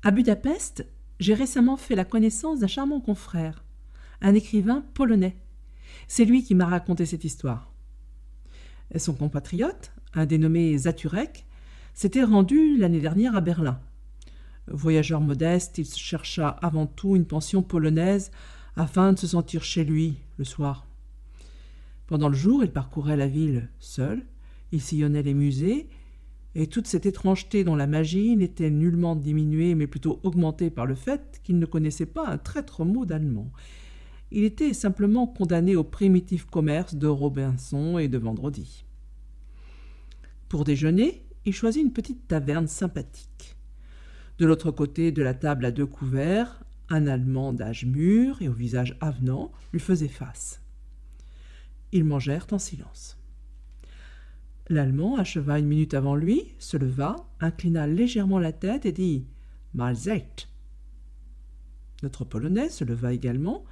À 0.04 0.10
Budapest, 0.10 0.86
j'ai 1.20 1.34
récemment 1.34 1.76
fait 1.76 1.94
la 1.94 2.04
connaissance 2.04 2.60
d'un 2.60 2.66
charmant 2.66 3.00
confrère, 3.00 3.62
un 4.20 4.34
écrivain 4.34 4.84
polonais. 4.94 5.36
C'est 6.08 6.24
lui 6.24 6.42
qui 6.42 6.54
m'a 6.54 6.66
raconté 6.66 7.06
cette 7.06 7.24
histoire. 7.24 7.71
Son 8.98 9.14
compatriote, 9.14 9.92
un 10.14 10.26
dénommé 10.26 10.76
Zaturek, 10.76 11.46
s'était 11.94 12.24
rendu 12.24 12.76
l'année 12.76 13.00
dernière 13.00 13.36
à 13.36 13.40
Berlin. 13.40 13.80
Voyageur 14.68 15.20
modeste, 15.20 15.78
il 15.78 15.86
chercha 15.86 16.48
avant 16.48 16.86
tout 16.86 17.16
une 17.16 17.26
pension 17.26 17.62
polonaise 17.62 18.30
afin 18.76 19.12
de 19.12 19.18
se 19.18 19.26
sentir 19.26 19.64
chez 19.64 19.84
lui 19.84 20.16
le 20.38 20.44
soir. 20.44 20.86
Pendant 22.06 22.28
le 22.28 22.36
jour, 22.36 22.62
il 22.62 22.70
parcourait 22.70 23.16
la 23.16 23.26
ville 23.26 23.68
seul, 23.78 24.24
il 24.70 24.80
sillonnait 24.80 25.22
les 25.22 25.34
musées 25.34 25.88
Et 26.54 26.66
toute 26.66 26.86
cette 26.86 27.06
étrangeté 27.06 27.64
dont 27.64 27.76
la 27.76 27.86
magie 27.86 28.36
n'était 28.36 28.70
nullement 28.70 29.16
diminuée, 29.16 29.74
mais 29.74 29.86
plutôt 29.86 30.20
augmentée 30.22 30.70
par 30.70 30.86
le 30.86 30.94
fait 30.94 31.40
qu'il 31.42 31.58
ne 31.58 31.66
connaissait 31.66 32.06
pas 32.06 32.28
un 32.28 32.38
traître 32.38 32.84
mot 32.84 33.06
d'allemand. 33.06 33.50
Il 34.34 34.44
était 34.44 34.72
simplement 34.72 35.26
condamné 35.26 35.76
au 35.76 35.84
primitif 35.84 36.46
commerce 36.46 36.94
de 36.94 37.06
Robinson 37.06 37.98
et 37.98 38.08
de 38.08 38.16
vendredi. 38.16 38.86
Pour 40.48 40.64
déjeuner, 40.64 41.26
il 41.44 41.52
choisit 41.52 41.82
une 41.82 41.92
petite 41.92 42.28
taverne 42.28 42.66
sympathique. 42.66 43.56
De 44.38 44.46
l'autre 44.46 44.70
côté 44.70 45.12
de 45.12 45.22
la 45.22 45.34
table 45.34 45.66
à 45.66 45.70
deux 45.70 45.84
couverts, 45.84 46.64
un 46.88 47.06
Allemand 47.08 47.52
d'âge 47.52 47.84
mûr 47.84 48.40
et 48.40 48.48
au 48.48 48.54
visage 48.54 48.96
avenant 49.02 49.52
lui 49.70 49.80
faisait 49.80 50.08
face. 50.08 50.62
Ils 51.92 52.04
mangèrent 52.04 52.46
en 52.52 52.58
silence. 52.58 53.18
L'Allemand 54.70 55.16
acheva 55.16 55.58
une 55.58 55.66
minute 55.66 55.92
avant 55.92 56.14
lui, 56.14 56.54
se 56.58 56.78
leva, 56.78 57.16
inclina 57.40 57.86
légèrement 57.86 58.38
la 58.38 58.52
tête 58.52 58.86
et 58.86 58.92
dit 58.92 59.26
Mahlzeit. 59.74 60.48
Notre 62.02 62.24
Polonais 62.24 62.70
se 62.70 62.84
leva 62.84 63.12
également. 63.12 63.64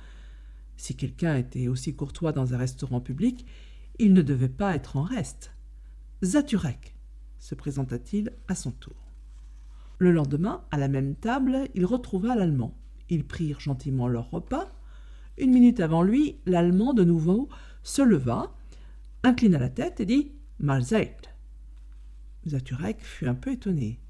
Si 0.80 0.96
quelqu'un 0.96 1.36
était 1.36 1.68
aussi 1.68 1.94
courtois 1.94 2.32
dans 2.32 2.54
un 2.54 2.56
restaurant 2.56 3.02
public, 3.02 3.44
il 3.98 4.14
ne 4.14 4.22
devait 4.22 4.48
pas 4.48 4.74
être 4.74 4.96
en 4.96 5.02
reste. 5.02 5.52
Zaturek, 6.24 6.96
se 7.38 7.54
présenta-t-il 7.54 8.32
à 8.48 8.54
son 8.54 8.70
tour. 8.70 8.96
Le 9.98 10.10
lendemain, 10.10 10.64
à 10.70 10.78
la 10.78 10.88
même 10.88 11.16
table, 11.16 11.68
il 11.74 11.84
retrouva 11.84 12.34
l'Allemand. 12.34 12.74
Ils 13.10 13.26
prirent 13.26 13.60
gentiment 13.60 14.08
leur 14.08 14.30
repas. 14.30 14.72
Une 15.36 15.50
minute 15.50 15.80
avant 15.80 16.02
lui, 16.02 16.38
l'Allemand 16.46 16.94
de 16.94 17.04
nouveau 17.04 17.50
se 17.82 18.00
leva, 18.00 18.56
inclina 19.22 19.58
la 19.58 19.68
tête 19.68 20.00
et 20.00 20.06
dit 20.06 20.32
Mahlzeit. 20.60 21.14
Zaturek 22.48 23.02
fut 23.02 23.26
un 23.26 23.34
peu 23.34 23.52
étonné. 23.52 24.00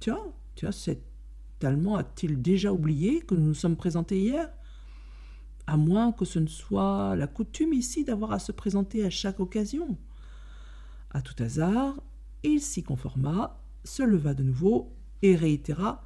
Tiens, 0.00 0.22
tiens, 0.54 0.72
cet 0.72 1.02
Allemand 1.62 1.96
a-t-il 1.96 2.40
déjà 2.40 2.72
oublié 2.72 3.20
que 3.20 3.34
nous 3.34 3.48
nous 3.48 3.54
sommes 3.54 3.76
présentés 3.76 4.18
hier? 4.18 4.50
À 5.66 5.76
moins 5.76 6.12
que 6.12 6.24
ce 6.24 6.38
ne 6.38 6.46
soit 6.46 7.16
la 7.16 7.26
coutume 7.26 7.72
ici 7.72 8.04
d'avoir 8.04 8.32
à 8.32 8.38
se 8.38 8.52
présenter 8.52 9.04
à 9.04 9.10
chaque 9.10 9.40
occasion. 9.40 9.96
À 11.10 11.22
tout 11.22 11.40
hasard, 11.42 12.00
il 12.42 12.60
s'y 12.60 12.82
conforma, 12.82 13.60
se 13.84 14.02
leva 14.02 14.34
de 14.34 14.44
nouveau 14.44 14.92
et 15.22 15.34
réitéra 15.34 16.04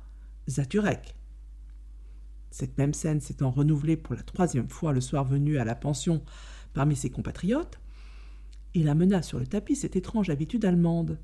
Zaturek. 0.49 1.15
Cette 2.51 2.79
même 2.79 2.95
scène 2.95 3.21
s'étant 3.21 3.51
renouvelée 3.51 3.97
pour 3.97 4.15
la 4.15 4.23
troisième 4.23 4.69
fois 4.69 4.93
le 4.93 5.01
soir 5.01 5.25
venu 5.25 5.59
à 5.59 5.65
la 5.65 5.75
pension 5.75 6.23
parmi 6.73 6.97
ses 6.97 7.11
compatriotes, 7.11 7.79
il 8.75 8.89
amena 8.89 9.23
sur 9.23 9.39
le 9.39 9.47
tapis 9.47 9.77
cette 9.77 9.97
étrange 9.97 10.31
habitude 10.31 10.65
allemande 10.65 11.19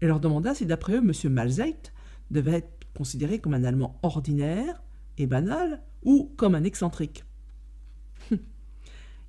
et 0.00 0.06
leur 0.06 0.20
demanda 0.20 0.54
si 0.54 0.66
d'après 0.66 0.94
eux 0.94 1.02
M. 1.02 1.32
Malzeit 1.32 1.92
devait 2.30 2.58
être 2.58 2.86
considéré 2.94 3.38
comme 3.38 3.54
un 3.54 3.64
Allemand 3.64 3.98
ordinaire 4.02 4.82
et 5.18 5.26
banal 5.26 5.82
ou 6.02 6.32
comme 6.36 6.54
un 6.54 6.64
excentrique. 6.64 7.24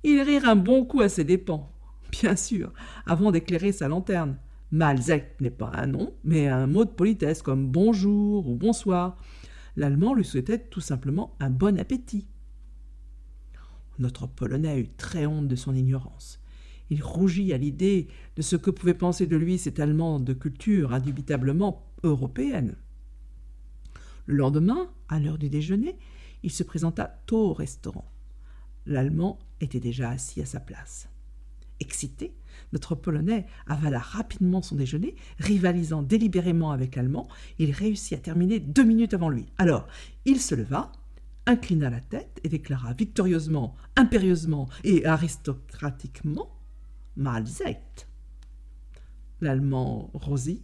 Ils 0.02 0.22
rirent 0.22 0.48
un 0.48 0.56
bon 0.56 0.84
coup 0.84 1.02
à 1.02 1.08
ses 1.08 1.24
dépens, 1.24 1.70
bien 2.10 2.36
sûr, 2.36 2.72
avant 3.06 3.30
d'éclairer 3.30 3.72
sa 3.72 3.88
lanterne. 3.88 4.38
Malzeit 4.72 5.36
n'est 5.40 5.50
pas 5.50 5.72
un 5.74 5.86
nom, 5.86 6.14
mais 6.24 6.48
un 6.48 6.66
mot 6.66 6.84
de 6.84 6.90
politesse 6.90 7.42
comme 7.42 7.66
bonjour 7.66 8.48
ou 8.48 8.54
bonsoir. 8.54 9.18
L'Allemand 9.76 10.14
lui 10.14 10.24
souhaitait 10.24 10.58
tout 10.58 10.80
simplement 10.80 11.36
un 11.40 11.50
bon 11.50 11.78
appétit. 11.78 12.26
Notre 13.98 14.26
Polonais 14.26 14.80
eut 14.80 14.90
très 14.96 15.26
honte 15.26 15.48
de 15.48 15.56
son 15.56 15.74
ignorance. 15.74 16.40
Il 16.88 17.02
rougit 17.02 17.52
à 17.52 17.58
l'idée 17.58 18.08
de 18.36 18.42
ce 18.42 18.56
que 18.56 18.70
pouvait 18.70 18.94
penser 18.94 19.26
de 19.26 19.36
lui 19.36 19.58
cet 19.58 19.78
Allemand 19.78 20.18
de 20.18 20.32
culture 20.32 20.92
indubitablement 20.94 21.92
européenne. 22.02 22.76
Le 24.26 24.36
lendemain, 24.36 24.90
à 25.08 25.20
l'heure 25.20 25.38
du 25.38 25.50
déjeuner, 25.50 25.96
il 26.42 26.50
se 26.50 26.62
présenta 26.62 27.22
tôt 27.26 27.50
au 27.50 27.52
restaurant. 27.52 28.10
L'Allemand 28.86 29.38
était 29.60 29.80
déjà 29.80 30.10
assis 30.10 30.40
à 30.40 30.46
sa 30.46 30.60
place. 30.60 31.08
Excité, 31.80 32.34
notre 32.72 32.94
Polonais 32.94 33.46
avala 33.66 33.98
rapidement 33.98 34.62
son 34.62 34.76
déjeuner, 34.76 35.16
rivalisant 35.38 36.02
délibérément 36.02 36.72
avec 36.72 36.96
l'Allemand. 36.96 37.28
Il 37.58 37.72
réussit 37.72 38.12
à 38.12 38.20
terminer 38.20 38.60
deux 38.60 38.84
minutes 38.84 39.14
avant 39.14 39.28
lui. 39.28 39.46
Alors, 39.58 39.88
il 40.24 40.40
se 40.40 40.54
leva, 40.54 40.92
inclina 41.46 41.90
la 41.90 42.00
tête 42.00 42.40
et 42.44 42.48
déclara 42.48 42.92
victorieusement, 42.92 43.74
impérieusement 43.96 44.68
et 44.84 45.04
aristocratiquement 45.06 46.50
Mahlzeit. 47.16 48.06
L'Allemand 49.40 50.10
rosit, 50.12 50.62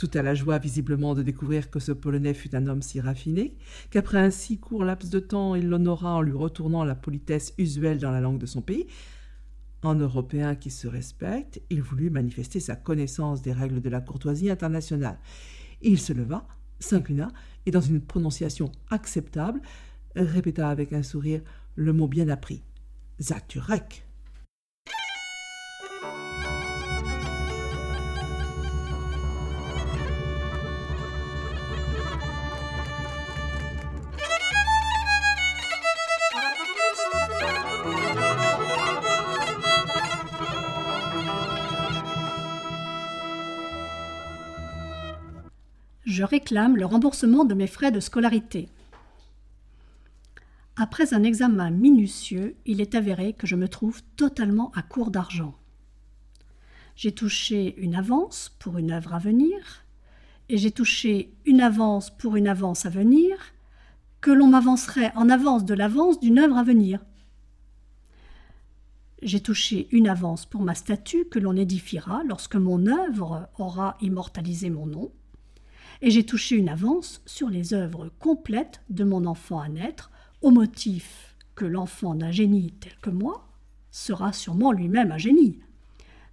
tout 0.00 0.10
à 0.14 0.22
la 0.22 0.34
joie 0.34 0.56
visiblement 0.56 1.14
de 1.14 1.22
découvrir 1.22 1.68
que 1.68 1.78
ce 1.78 1.92
Polonais 1.92 2.32
fut 2.32 2.56
un 2.56 2.68
homme 2.68 2.80
si 2.80 3.02
raffiné, 3.02 3.58
qu'après 3.90 4.16
un 4.16 4.30
si 4.30 4.56
court 4.58 4.82
laps 4.82 5.10
de 5.10 5.20
temps 5.20 5.54
il 5.54 5.68
l'honora 5.68 6.14
en 6.14 6.22
lui 6.22 6.32
retournant 6.32 6.84
la 6.84 6.94
politesse 6.94 7.52
usuelle 7.58 7.98
dans 7.98 8.10
la 8.10 8.22
langue 8.22 8.38
de 8.38 8.46
son 8.46 8.62
pays. 8.62 8.86
En 9.82 9.94
Européen 9.94 10.54
qui 10.54 10.70
se 10.70 10.88
respecte, 10.88 11.60
il 11.68 11.82
voulut 11.82 12.08
manifester 12.08 12.60
sa 12.60 12.76
connaissance 12.76 13.42
des 13.42 13.52
règles 13.52 13.82
de 13.82 13.90
la 13.90 14.00
courtoisie 14.00 14.48
internationale. 14.48 15.18
Il 15.82 16.00
se 16.00 16.14
leva, 16.14 16.48
s'inclina, 16.78 17.30
et 17.66 17.70
dans 17.70 17.82
une 17.82 18.00
prononciation 18.00 18.72
acceptable, 18.88 19.60
répéta 20.16 20.70
avec 20.70 20.94
un 20.94 21.02
sourire 21.02 21.42
le 21.74 21.92
mot 21.92 22.08
bien 22.08 22.30
appris. 22.30 22.62
Zaturek. 23.20 24.06
Je 46.20 46.26
réclame 46.26 46.76
le 46.76 46.84
remboursement 46.84 47.46
de 47.46 47.54
mes 47.54 47.66
frais 47.66 47.90
de 47.90 47.98
scolarité. 47.98 48.68
Après 50.76 51.14
un 51.14 51.22
examen 51.22 51.70
minutieux, 51.70 52.56
il 52.66 52.82
est 52.82 52.94
avéré 52.94 53.32
que 53.32 53.46
je 53.46 53.56
me 53.56 53.68
trouve 53.68 54.02
totalement 54.16 54.70
à 54.74 54.82
court 54.82 55.10
d'argent. 55.10 55.54
J'ai 56.94 57.12
touché 57.12 57.74
une 57.78 57.94
avance 57.94 58.54
pour 58.58 58.76
une 58.76 58.90
œuvre 58.90 59.14
à 59.14 59.18
venir, 59.18 59.86
et 60.50 60.58
j'ai 60.58 60.72
touché 60.72 61.32
une 61.46 61.62
avance 61.62 62.10
pour 62.10 62.36
une 62.36 62.48
avance 62.48 62.84
à 62.84 62.90
venir, 62.90 63.38
que 64.20 64.30
l'on 64.30 64.48
m'avancerait 64.48 65.14
en 65.16 65.30
avance 65.30 65.64
de 65.64 65.72
l'avance 65.72 66.20
d'une 66.20 66.38
œuvre 66.38 66.58
à 66.58 66.62
venir. 66.62 67.02
J'ai 69.22 69.40
touché 69.40 69.88
une 69.90 70.06
avance 70.06 70.44
pour 70.44 70.60
ma 70.60 70.74
statue 70.74 71.24
que 71.30 71.38
l'on 71.38 71.56
édifiera 71.56 72.22
lorsque 72.28 72.56
mon 72.56 72.86
œuvre 72.88 73.48
aura 73.56 73.96
immortalisé 74.02 74.68
mon 74.68 74.84
nom, 74.84 75.12
et 76.02 76.10
j'ai 76.10 76.24
touché 76.24 76.56
une 76.56 76.68
avance 76.68 77.22
sur 77.26 77.48
les 77.48 77.74
œuvres 77.74 78.10
complètes 78.18 78.82
de 78.88 79.04
mon 79.04 79.26
enfant 79.26 79.60
à 79.60 79.68
naître, 79.68 80.10
au 80.42 80.50
motif 80.50 81.36
que 81.54 81.66
l'enfant 81.66 82.14
d'un 82.14 82.30
génie 82.30 82.72
tel 82.80 82.92
que 83.02 83.10
moi 83.10 83.46
sera 83.90 84.32
sûrement 84.32 84.72
lui-même 84.72 85.12
un 85.12 85.18
génie. 85.18 85.58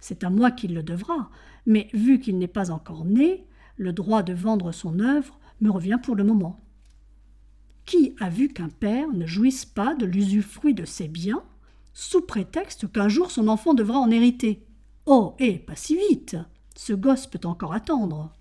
C'est 0.00 0.24
à 0.24 0.30
moi 0.30 0.50
qu'il 0.50 0.74
le 0.74 0.82
devra, 0.82 1.30
mais 1.66 1.88
vu 1.92 2.20
qu'il 2.20 2.38
n'est 2.38 2.46
pas 2.46 2.70
encore 2.70 3.04
né, 3.04 3.44
le 3.76 3.92
droit 3.92 4.22
de 4.22 4.32
vendre 4.32 4.72
son 4.72 5.00
œuvre 5.00 5.38
me 5.60 5.70
revient 5.70 5.98
pour 6.02 6.16
le 6.16 6.24
moment. 6.24 6.60
Qui 7.84 8.14
a 8.20 8.30
vu 8.30 8.48
qu'un 8.48 8.68
père 8.68 9.08
ne 9.12 9.26
jouisse 9.26 9.64
pas 9.64 9.94
de 9.94 10.06
l'usufruit 10.06 10.74
de 10.74 10.84
ses 10.84 11.08
biens, 11.08 11.42
sous 11.92 12.22
prétexte 12.22 12.90
qu'un 12.90 13.08
jour 13.08 13.30
son 13.30 13.48
enfant 13.48 13.74
devra 13.74 13.98
en 13.98 14.10
hériter? 14.10 14.64
Oh, 15.04 15.34
eh, 15.38 15.58
pas 15.58 15.76
si 15.76 15.96
vite 15.96 16.36
Ce 16.76 16.92
gosse 16.92 17.26
peut 17.26 17.40
encore 17.44 17.72
attendre. 17.72 18.32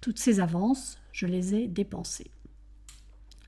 Toutes 0.00 0.18
ces 0.18 0.40
avances, 0.40 0.98
je 1.12 1.26
les 1.26 1.54
ai 1.54 1.68
dépensées. 1.68 2.30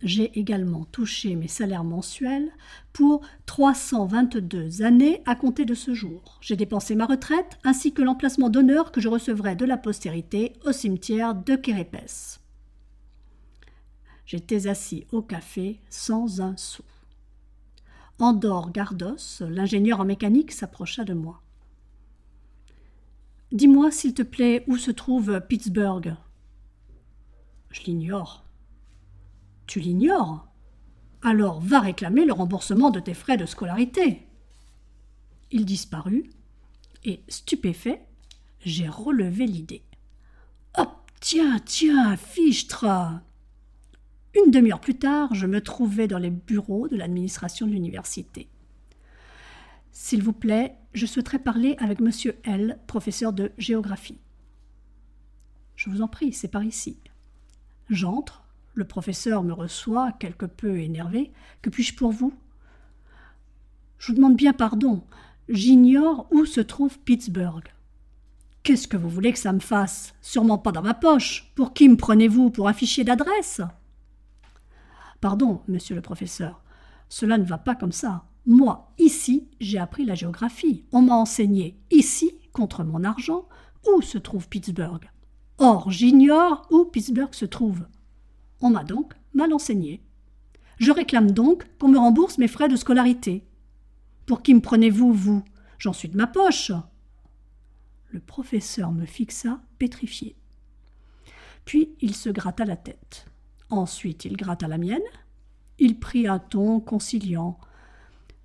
J'ai 0.03 0.37
également 0.39 0.85
touché 0.87 1.37
mes 1.37 1.49
salaires 1.49 1.85
mensuels 1.85 2.51
pour 2.93 3.21
322 3.47 4.83
années 4.83 5.23
à 5.27 5.37
compter 5.37 5.65
de 5.65 5.75
ce 5.75 5.95
jour. 5.95 6.39
J'ai 6.41 6.57
dépensé 6.57 6.97
ma 6.97 7.07
retraite 7.07 7.59
ainsi 7.63 7.93
que 7.93 8.03
l'emplacement 8.03 8.51
d'honneur 8.51 8.91
que 8.91 9.01
je 9.01 9.09
recevrai 9.09 9.55
de 9.55 9.65
la 9.65 9.77
postérité 9.77 10.55
au 10.65 10.73
cimetière 10.73 11.37
de 11.37 11.55
Kérépès. 11.55 12.41
J'étais 14.27 14.67
assis 14.67 15.07
au 15.13 15.23
café 15.23 15.79
sans 15.89 16.41
un 16.41 16.57
sou. 16.57 16.83
Andor 18.19 18.73
Gardos, 18.73 19.41
l'ingénieur 19.41 20.01
en 20.01 20.05
mécanique, 20.05 20.53
s'approcha 20.53 21.05
de 21.05 21.15
moi. 21.15 21.43
Dis-moi, 23.53 23.91
s'il 23.91 24.15
te 24.15 24.23
plaît, 24.23 24.65
où 24.67 24.77
se 24.77 24.91
trouve 24.91 25.41
Pittsburgh? 25.49 26.17
Je 27.73 27.83
l'ignore. 27.83 28.45
Tu 29.67 29.81
l'ignores? 29.81 30.47
Alors 31.23 31.61
va 31.61 31.81
réclamer 31.81 32.25
le 32.25 32.33
remboursement 32.33 32.91
de 32.91 33.01
tes 33.01 33.15
frais 33.15 33.37
de 33.37 33.47
scolarité. 33.47 34.27
Il 35.51 35.65
disparut, 35.65 36.31
et, 37.05 37.23
stupéfait, 37.29 38.07
J'ai 38.65 38.89
relevé 38.89 39.47
l'idée. 39.47 39.83
Hop, 40.77 41.11
tiens, 41.21 41.59
tiens, 41.65 42.17
fichtre 42.17 42.87
Une 44.35 44.53
demi-heure 44.53 44.81
plus 44.81 44.99
tard, 44.99 45.35
je 45.35 45.47
me 45.47 45.61
trouvais 45.61 46.07
dans 46.07 46.19
les 46.19 46.31
bureaux 46.31 46.87
de 46.87 46.97
l'administration 46.97 47.67
de 47.67 47.73
l'université. 47.73 48.49
S'il 49.91 50.23
vous 50.23 50.33
plaît, 50.33 50.77
je 50.95 51.07
souhaiterais 51.07 51.41
parler 51.41 51.75
avec 51.79 52.01
monsieur 52.01 52.37
L, 52.45 52.79
professeur 52.87 53.33
de 53.33 53.53
géographie. 53.59 54.21
Je 55.75 55.91
vous 55.91 56.03
en 56.03 56.09
prie, 56.09 56.33
c'est 56.33 56.49
par 56.49 56.63
ici. 56.63 57.02
J'entre, 57.91 58.45
le 58.75 58.85
professeur 58.85 59.43
me 59.43 59.53
reçoit, 59.53 60.13
quelque 60.13 60.47
peu 60.47 60.79
énervé. 60.79 61.33
Que 61.61 61.71
puis-je 61.71 61.95
pour 61.95 62.13
vous? 62.13 62.33
Je 63.99 64.09
vous 64.09 64.17
demande 64.17 64.37
bien 64.37 64.53
pardon. 64.53 65.05
J'ignore 65.49 66.27
où 66.31 66.45
se 66.47 66.61
trouve 66.61 66.99
Pittsburgh. 66.99 67.69
Qu'est-ce 68.63 68.89
que 68.89 68.97
vous 68.97 69.09
voulez 69.09 69.33
que 69.33 69.39
ça 69.39 69.53
me 69.53 69.61
fasse? 69.61 70.15
Sûrement 70.23 70.59
pas 70.59 70.73
dans 70.73 70.83
ma 70.83 70.95
poche. 70.95 71.53
Pour 71.55 71.75
qui 71.75 71.89
me 71.89 71.97
prenez-vous? 71.97 72.51
Pour 72.51 72.69
un 72.69 72.73
fichier 72.73 73.05
d'adresse? 73.05 73.61
Pardon, 75.21 75.63
monsieur 75.69 75.95
le 75.95 76.03
professeur. 76.03 76.63
Cela 77.09 77.39
ne 77.39 77.45
va 77.45 77.59
pas 77.59 77.75
comme 77.75 77.93
ça. 77.93 78.25
Moi, 78.47 78.93
ici, 78.99 79.49
j'ai 79.61 79.79
appris 79.79 80.05
la 80.05 80.15
géographie. 80.15 80.85
On 80.93 81.03
m'a 81.03 81.15
enseigné, 81.15 81.79
ici, 81.91 82.33
contre 82.53 82.83
mon 82.83 83.05
argent, 83.05 83.47
où 83.87 84.03
se 84.03 84.19
trouve 84.19 84.49
Pittsburgh. 84.49 85.09
Or, 85.63 85.93
j'ignore 85.93 86.67
où 86.73 86.85
Pittsburgh 86.85 87.33
se 87.33 87.45
trouve. 87.45 87.87
On 88.61 88.71
m'a 88.71 88.83
donc 88.83 89.15
mal 89.33 89.53
enseigné. 89.53 90.03
Je 90.79 90.91
réclame 90.91 91.31
donc 91.31 91.65
qu'on 91.79 91.87
me 91.87 92.01
rembourse 92.01 92.39
mes 92.39 92.49
frais 92.49 92.69
de 92.69 92.75
scolarité. 92.75 93.47
Pour 94.27 94.43
qui 94.43 94.55
me 94.55 94.61
prenez-vous, 94.61 95.13
vous? 95.13 95.45
J'en 95.79 95.93
suis 95.93 96.09
de 96.09 96.17
ma 96.17 96.27
poche. 96.27 96.73
Le 98.09 98.19
professeur 98.19 98.91
me 98.91 99.07
fixa, 99.07 99.61
pétrifié. 99.79 100.35
Puis 101.65 101.95
il 102.01 102.17
se 102.17 102.29
gratta 102.29 102.65
la 102.65 102.77
tête. 102.77 103.27
Ensuite 103.71 104.25
il 104.25 104.37
gratta 104.37 104.67
la 104.67 104.79
mienne. 104.79 105.01
Il 105.79 106.01
prit 106.01 106.27
un 106.27 106.41
ton 106.41 106.81
conciliant. 106.81 107.57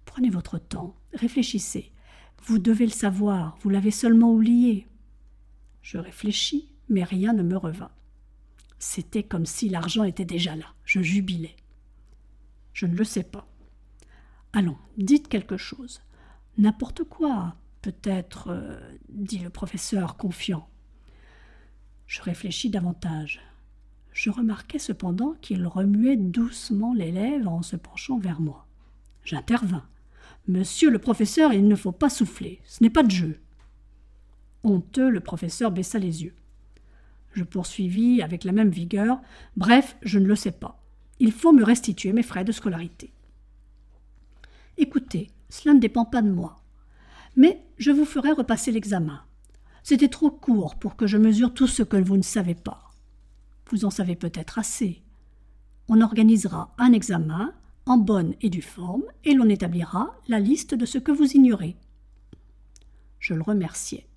Prenez 0.05 0.29
votre 0.29 0.59
temps, 0.59 0.95
réfléchissez. 1.13 1.91
Vous 2.43 2.59
devez 2.59 2.85
le 2.85 2.91
savoir, 2.91 3.57
vous 3.61 3.69
l'avez 3.71 3.89
seulement 3.89 4.31
oublié. 4.31 4.85
Je 5.81 5.97
réfléchis, 5.97 6.76
mais 6.89 7.03
rien 7.03 7.33
ne 7.33 7.43
me 7.43 7.57
revint. 7.57 7.91
C'était 8.79 9.23
comme 9.23 9.45
si 9.45 9.69
l'argent 9.69 10.03
était 10.03 10.25
déjà 10.25 10.55
là. 10.55 10.65
Je 10.85 11.01
jubilais. 11.01 11.55
Je 12.73 12.85
ne 12.85 12.95
le 12.95 13.03
sais 13.03 13.23
pas. 13.23 13.47
Allons, 14.53 14.77
dites 14.97 15.27
quelque 15.27 15.57
chose. 15.57 16.01
N'importe 16.57 17.03
quoi, 17.03 17.55
peut-être, 17.81 18.49
euh, 18.49 18.79
dit 19.09 19.39
le 19.39 19.49
professeur 19.49 20.17
confiant. 20.17 20.67
Je 22.05 22.21
réfléchis 22.21 22.69
davantage. 22.69 23.41
Je 24.13 24.29
remarquai 24.29 24.79
cependant 24.79 25.35
qu'il 25.41 25.67
remuait 25.67 26.17
doucement 26.17 26.93
les 26.93 27.11
lèvres 27.11 27.51
en 27.51 27.61
se 27.61 27.75
penchant 27.75 28.17
vers 28.17 28.41
moi. 28.41 28.65
J'intervins. 29.23 29.85
Monsieur 30.47 30.89
le 30.89 30.99
professeur, 30.99 31.51
il 31.51 31.67
ne 31.67 31.75
faut 31.75 31.91
pas 31.91 32.09
souffler. 32.09 32.61
Ce 32.63 32.81
n'est 32.81 32.89
pas 32.89 33.03
de 33.03 33.11
jeu. 33.11 33.39
Honteux, 34.63 35.09
le 35.09 35.19
professeur 35.19 35.71
baissa 35.71 35.99
les 35.99 36.23
yeux. 36.23 36.35
Je 37.37 37.43
poursuivis 37.43 38.23
avec 38.23 38.43
la 38.43 38.51
même 38.51 38.71
vigueur. 38.71 39.21
Bref, 39.57 39.95
je 40.01 40.17
ne 40.17 40.25
le 40.25 40.35
sais 40.35 40.51
pas. 40.51 40.83
Il 41.19 41.31
faut 41.31 41.53
me 41.53 41.63
restituer 41.63 42.11
mes 42.11 42.23
frais 42.23 42.43
de 42.43 42.51
scolarité. 42.51 43.13
Écoutez, 44.79 45.29
cela 45.47 45.75
ne 45.75 45.79
dépend 45.79 46.03
pas 46.03 46.23
de 46.23 46.31
moi. 46.31 46.63
Mais 47.35 47.63
je 47.77 47.91
vous 47.91 48.05
ferai 48.05 48.31
repasser 48.31 48.71
l'examen. 48.71 49.21
C'était 49.83 50.07
trop 50.07 50.31
court 50.31 50.77
pour 50.77 50.95
que 50.95 51.05
je 51.05 51.19
mesure 51.19 51.53
tout 51.53 51.67
ce 51.67 51.83
que 51.83 51.97
vous 51.97 52.17
ne 52.17 52.23
savez 52.23 52.55
pas. 52.55 52.91
Vous 53.69 53.85
en 53.85 53.91
savez 53.91 54.15
peut-être 54.15 54.57
assez. 54.57 55.03
On 55.89 56.01
organisera 56.01 56.73
un 56.79 56.91
examen 56.91 57.53
en 57.85 57.99
bonne 57.99 58.33
et 58.41 58.49
due 58.49 58.63
forme 58.63 59.03
et 59.23 59.35
l'on 59.35 59.47
établira 59.47 60.15
la 60.27 60.39
liste 60.39 60.73
de 60.73 60.87
ce 60.87 60.97
que 60.97 61.11
vous 61.11 61.33
ignorez. 61.33 61.75
Je 63.19 63.35
le 63.35 63.43
remerciai. 63.43 64.07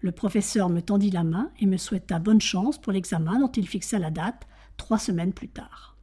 Le 0.00 0.12
professeur 0.12 0.68
me 0.68 0.80
tendit 0.80 1.10
la 1.10 1.24
main 1.24 1.50
et 1.58 1.66
me 1.66 1.76
souhaita 1.76 2.18
bonne 2.18 2.40
chance 2.40 2.80
pour 2.80 2.92
l'examen 2.92 3.40
dont 3.40 3.50
il 3.50 3.66
fixa 3.66 3.98
la 3.98 4.10
date 4.10 4.46
trois 4.76 4.98
semaines 4.98 5.32
plus 5.32 5.48
tard. 5.48 5.96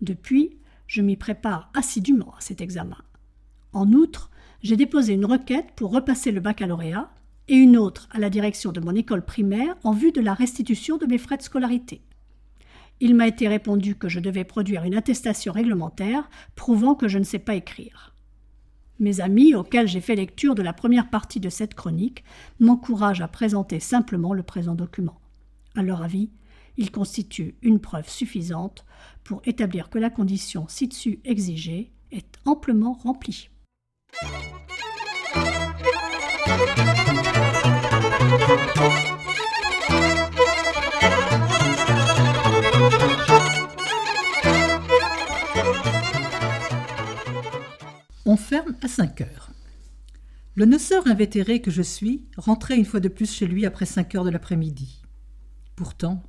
Depuis, 0.00 0.58
je 0.86 1.02
m'y 1.02 1.16
prépare 1.16 1.70
assidûment 1.74 2.34
à 2.36 2.40
cet 2.40 2.60
examen. 2.60 2.98
En 3.72 3.92
outre, 3.92 4.30
j'ai 4.62 4.76
déposé 4.76 5.14
une 5.14 5.26
requête 5.26 5.72
pour 5.74 5.92
repasser 5.92 6.30
le 6.30 6.40
baccalauréat 6.40 7.10
et 7.48 7.54
une 7.54 7.76
autre 7.76 8.08
à 8.12 8.18
la 8.18 8.30
direction 8.30 8.70
de 8.70 8.80
mon 8.80 8.94
école 8.94 9.24
primaire 9.24 9.74
en 9.82 9.92
vue 9.92 10.12
de 10.12 10.20
la 10.20 10.34
restitution 10.34 10.96
de 10.96 11.06
mes 11.06 11.18
frais 11.18 11.36
de 11.36 11.42
scolarité. 11.42 12.02
Il 13.00 13.16
m'a 13.16 13.26
été 13.26 13.48
répondu 13.48 13.96
que 13.96 14.08
je 14.08 14.20
devais 14.20 14.44
produire 14.44 14.84
une 14.84 14.94
attestation 14.94 15.52
réglementaire 15.52 16.30
prouvant 16.54 16.94
que 16.94 17.08
je 17.08 17.18
ne 17.18 17.24
sais 17.24 17.40
pas 17.40 17.56
écrire. 17.56 18.14
Mes 19.02 19.20
amis, 19.20 19.56
auxquels 19.56 19.88
j'ai 19.88 20.00
fait 20.00 20.14
lecture 20.14 20.54
de 20.54 20.62
la 20.62 20.72
première 20.72 21.10
partie 21.10 21.40
de 21.40 21.48
cette 21.48 21.74
chronique, 21.74 22.22
m'encouragent 22.60 23.20
à 23.20 23.26
présenter 23.26 23.80
simplement 23.80 24.32
le 24.32 24.44
présent 24.44 24.76
document. 24.76 25.20
À 25.74 25.82
leur 25.82 26.04
avis, 26.04 26.30
il 26.76 26.92
constitue 26.92 27.56
une 27.62 27.80
preuve 27.80 28.08
suffisante 28.08 28.86
pour 29.24 29.42
établir 29.44 29.90
que 29.90 29.98
la 29.98 30.08
condition 30.08 30.66
ci-dessus 30.68 31.18
exigée 31.24 31.90
est 32.12 32.38
amplement 32.44 32.92
remplie. 32.92 33.50
Ferme 48.52 48.76
à 48.82 48.88
5 48.88 49.22
heures. 49.22 49.50
Le 50.56 50.66
noceur 50.66 51.06
invétéré 51.06 51.62
que 51.62 51.70
je 51.70 51.80
suis 51.80 52.26
rentrait 52.36 52.76
une 52.76 52.84
fois 52.84 53.00
de 53.00 53.08
plus 53.08 53.32
chez 53.32 53.46
lui 53.46 53.64
après 53.64 53.86
5 53.86 54.14
heures 54.14 54.24
de 54.24 54.30
l'après-midi. 54.30 55.00
Pourtant, 55.74 56.22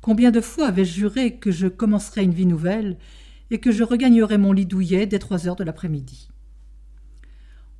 combien 0.00 0.30
de 0.30 0.40
fois 0.40 0.68
avais-je 0.68 0.94
juré 0.94 1.36
que 1.36 1.50
je 1.50 1.66
commencerais 1.66 2.22
une 2.22 2.32
vie 2.32 2.46
nouvelle 2.46 2.96
et 3.50 3.58
que 3.58 3.72
je 3.72 3.82
regagnerais 3.82 4.38
mon 4.38 4.52
lit 4.52 4.66
douillet 4.66 5.06
dès 5.06 5.18
3 5.18 5.48
heures 5.48 5.56
de 5.56 5.64
l'après-midi? 5.64 6.28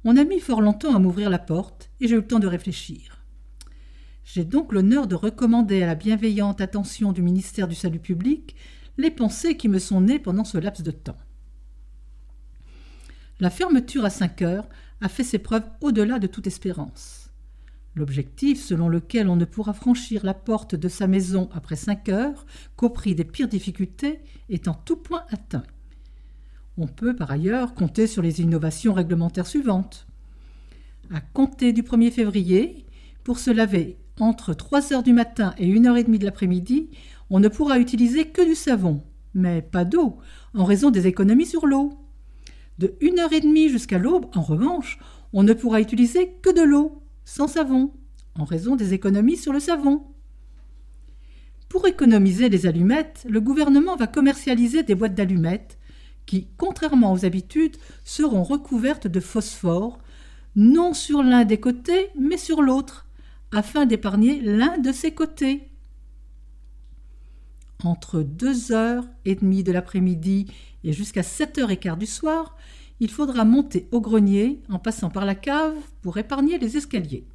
On 0.02 0.16
a 0.16 0.24
mis 0.24 0.40
fort 0.40 0.60
longtemps 0.60 0.96
à 0.96 0.98
m'ouvrir 0.98 1.30
la 1.30 1.38
porte 1.38 1.92
et 2.00 2.08
j'ai 2.08 2.16
eu 2.16 2.18
le 2.18 2.26
temps 2.26 2.40
de 2.40 2.48
réfléchir. 2.48 3.22
J'ai 4.24 4.44
donc 4.44 4.72
l'honneur 4.72 5.06
de 5.06 5.14
recommander 5.14 5.84
à 5.84 5.86
la 5.86 5.94
bienveillante 5.94 6.60
attention 6.60 7.12
du 7.12 7.22
ministère 7.22 7.68
du 7.68 7.76
Salut 7.76 8.00
public 8.00 8.56
les 8.98 9.12
pensées 9.12 9.56
qui 9.56 9.68
me 9.68 9.78
sont 9.78 10.00
nées 10.00 10.18
pendant 10.18 10.44
ce 10.44 10.58
laps 10.58 10.82
de 10.82 10.90
temps. 10.90 11.16
La 13.40 13.50
fermeture 13.50 14.04
à 14.04 14.10
5 14.10 14.42
heures 14.42 14.68
a 15.00 15.08
fait 15.08 15.24
ses 15.24 15.38
preuves 15.38 15.68
au-delà 15.80 16.18
de 16.18 16.26
toute 16.26 16.46
espérance. 16.46 17.30
L'objectif 17.96 18.62
selon 18.62 18.88
lequel 18.88 19.28
on 19.28 19.36
ne 19.36 19.44
pourra 19.44 19.72
franchir 19.72 20.24
la 20.24 20.34
porte 20.34 20.74
de 20.74 20.88
sa 20.88 21.06
maison 21.06 21.48
après 21.52 21.76
5 21.76 22.08
heures 22.08 22.46
qu'au 22.76 22.90
prix 22.90 23.14
des 23.14 23.24
pires 23.24 23.48
difficultés 23.48 24.20
est 24.48 24.68
en 24.68 24.74
tout 24.74 24.96
point 24.96 25.24
atteint. 25.30 25.64
On 26.76 26.86
peut 26.86 27.14
par 27.14 27.30
ailleurs 27.30 27.74
compter 27.74 28.06
sur 28.06 28.22
les 28.22 28.40
innovations 28.40 28.94
réglementaires 28.94 29.46
suivantes. 29.46 30.06
À 31.12 31.20
compter 31.20 31.72
du 31.72 31.82
1er 31.82 32.10
février, 32.10 32.84
pour 33.22 33.38
se 33.38 33.50
laver 33.50 33.98
entre 34.20 34.54
3 34.54 34.92
heures 34.92 35.02
du 35.02 35.12
matin 35.12 35.54
et 35.58 35.72
1 35.72 35.86
heure 35.86 35.96
et 35.96 36.04
demie 36.04 36.18
de 36.18 36.24
l'après-midi, 36.24 36.90
on 37.30 37.40
ne 37.40 37.48
pourra 37.48 37.78
utiliser 37.78 38.26
que 38.26 38.46
du 38.46 38.54
savon, 38.54 39.02
mais 39.34 39.62
pas 39.62 39.84
d'eau, 39.84 40.18
en 40.54 40.64
raison 40.64 40.90
des 40.90 41.06
économies 41.06 41.46
sur 41.46 41.66
l'eau. 41.66 42.03
De 42.78 42.96
une 43.00 43.18
heure 43.18 43.32
et 43.32 43.40
demie 43.40 43.68
jusqu'à 43.68 43.98
l'aube, 43.98 44.26
en 44.34 44.42
revanche, 44.42 44.98
on 45.32 45.42
ne 45.42 45.52
pourra 45.52 45.80
utiliser 45.80 46.32
que 46.42 46.50
de 46.50 46.62
l'eau, 46.62 47.02
sans 47.24 47.48
savon, 47.48 47.92
en 48.38 48.44
raison 48.44 48.76
des 48.76 48.94
économies 48.94 49.36
sur 49.36 49.52
le 49.52 49.60
savon. 49.60 50.02
Pour 51.68 51.86
économiser 51.86 52.48
les 52.48 52.66
allumettes, 52.66 53.26
le 53.28 53.40
gouvernement 53.40 53.96
va 53.96 54.06
commercialiser 54.06 54.82
des 54.82 54.94
boîtes 54.94 55.14
d'allumettes 55.14 55.78
qui, 56.26 56.48
contrairement 56.56 57.12
aux 57.12 57.24
habitudes, 57.24 57.76
seront 58.04 58.42
recouvertes 58.42 59.06
de 59.06 59.20
phosphore, 59.20 59.98
non 60.56 60.94
sur 60.94 61.22
l'un 61.22 61.44
des 61.44 61.58
côtés, 61.58 62.10
mais 62.18 62.36
sur 62.36 62.62
l'autre, 62.62 63.06
afin 63.52 63.86
d'épargner 63.86 64.40
l'un 64.40 64.78
de 64.78 64.92
ses 64.92 65.12
côtés. 65.12 65.68
Entre 67.84 68.22
deux 68.22 68.72
heures 68.72 69.04
et 69.26 69.34
demie 69.34 69.62
de 69.62 69.70
l'après-midi 69.70 70.46
et 70.84 70.94
jusqu'à 70.94 71.22
sept 71.22 71.58
heures 71.58 71.70
et 71.70 71.76
quart 71.76 71.98
du 71.98 72.06
soir, 72.06 72.56
il 72.98 73.10
faudra 73.10 73.44
monter 73.44 73.88
au 73.92 74.00
grenier 74.00 74.62
en 74.70 74.78
passant 74.78 75.10
par 75.10 75.26
la 75.26 75.34
cave 75.34 75.74
pour 76.00 76.16
épargner 76.16 76.58
les 76.58 76.78
escaliers. 76.78 77.26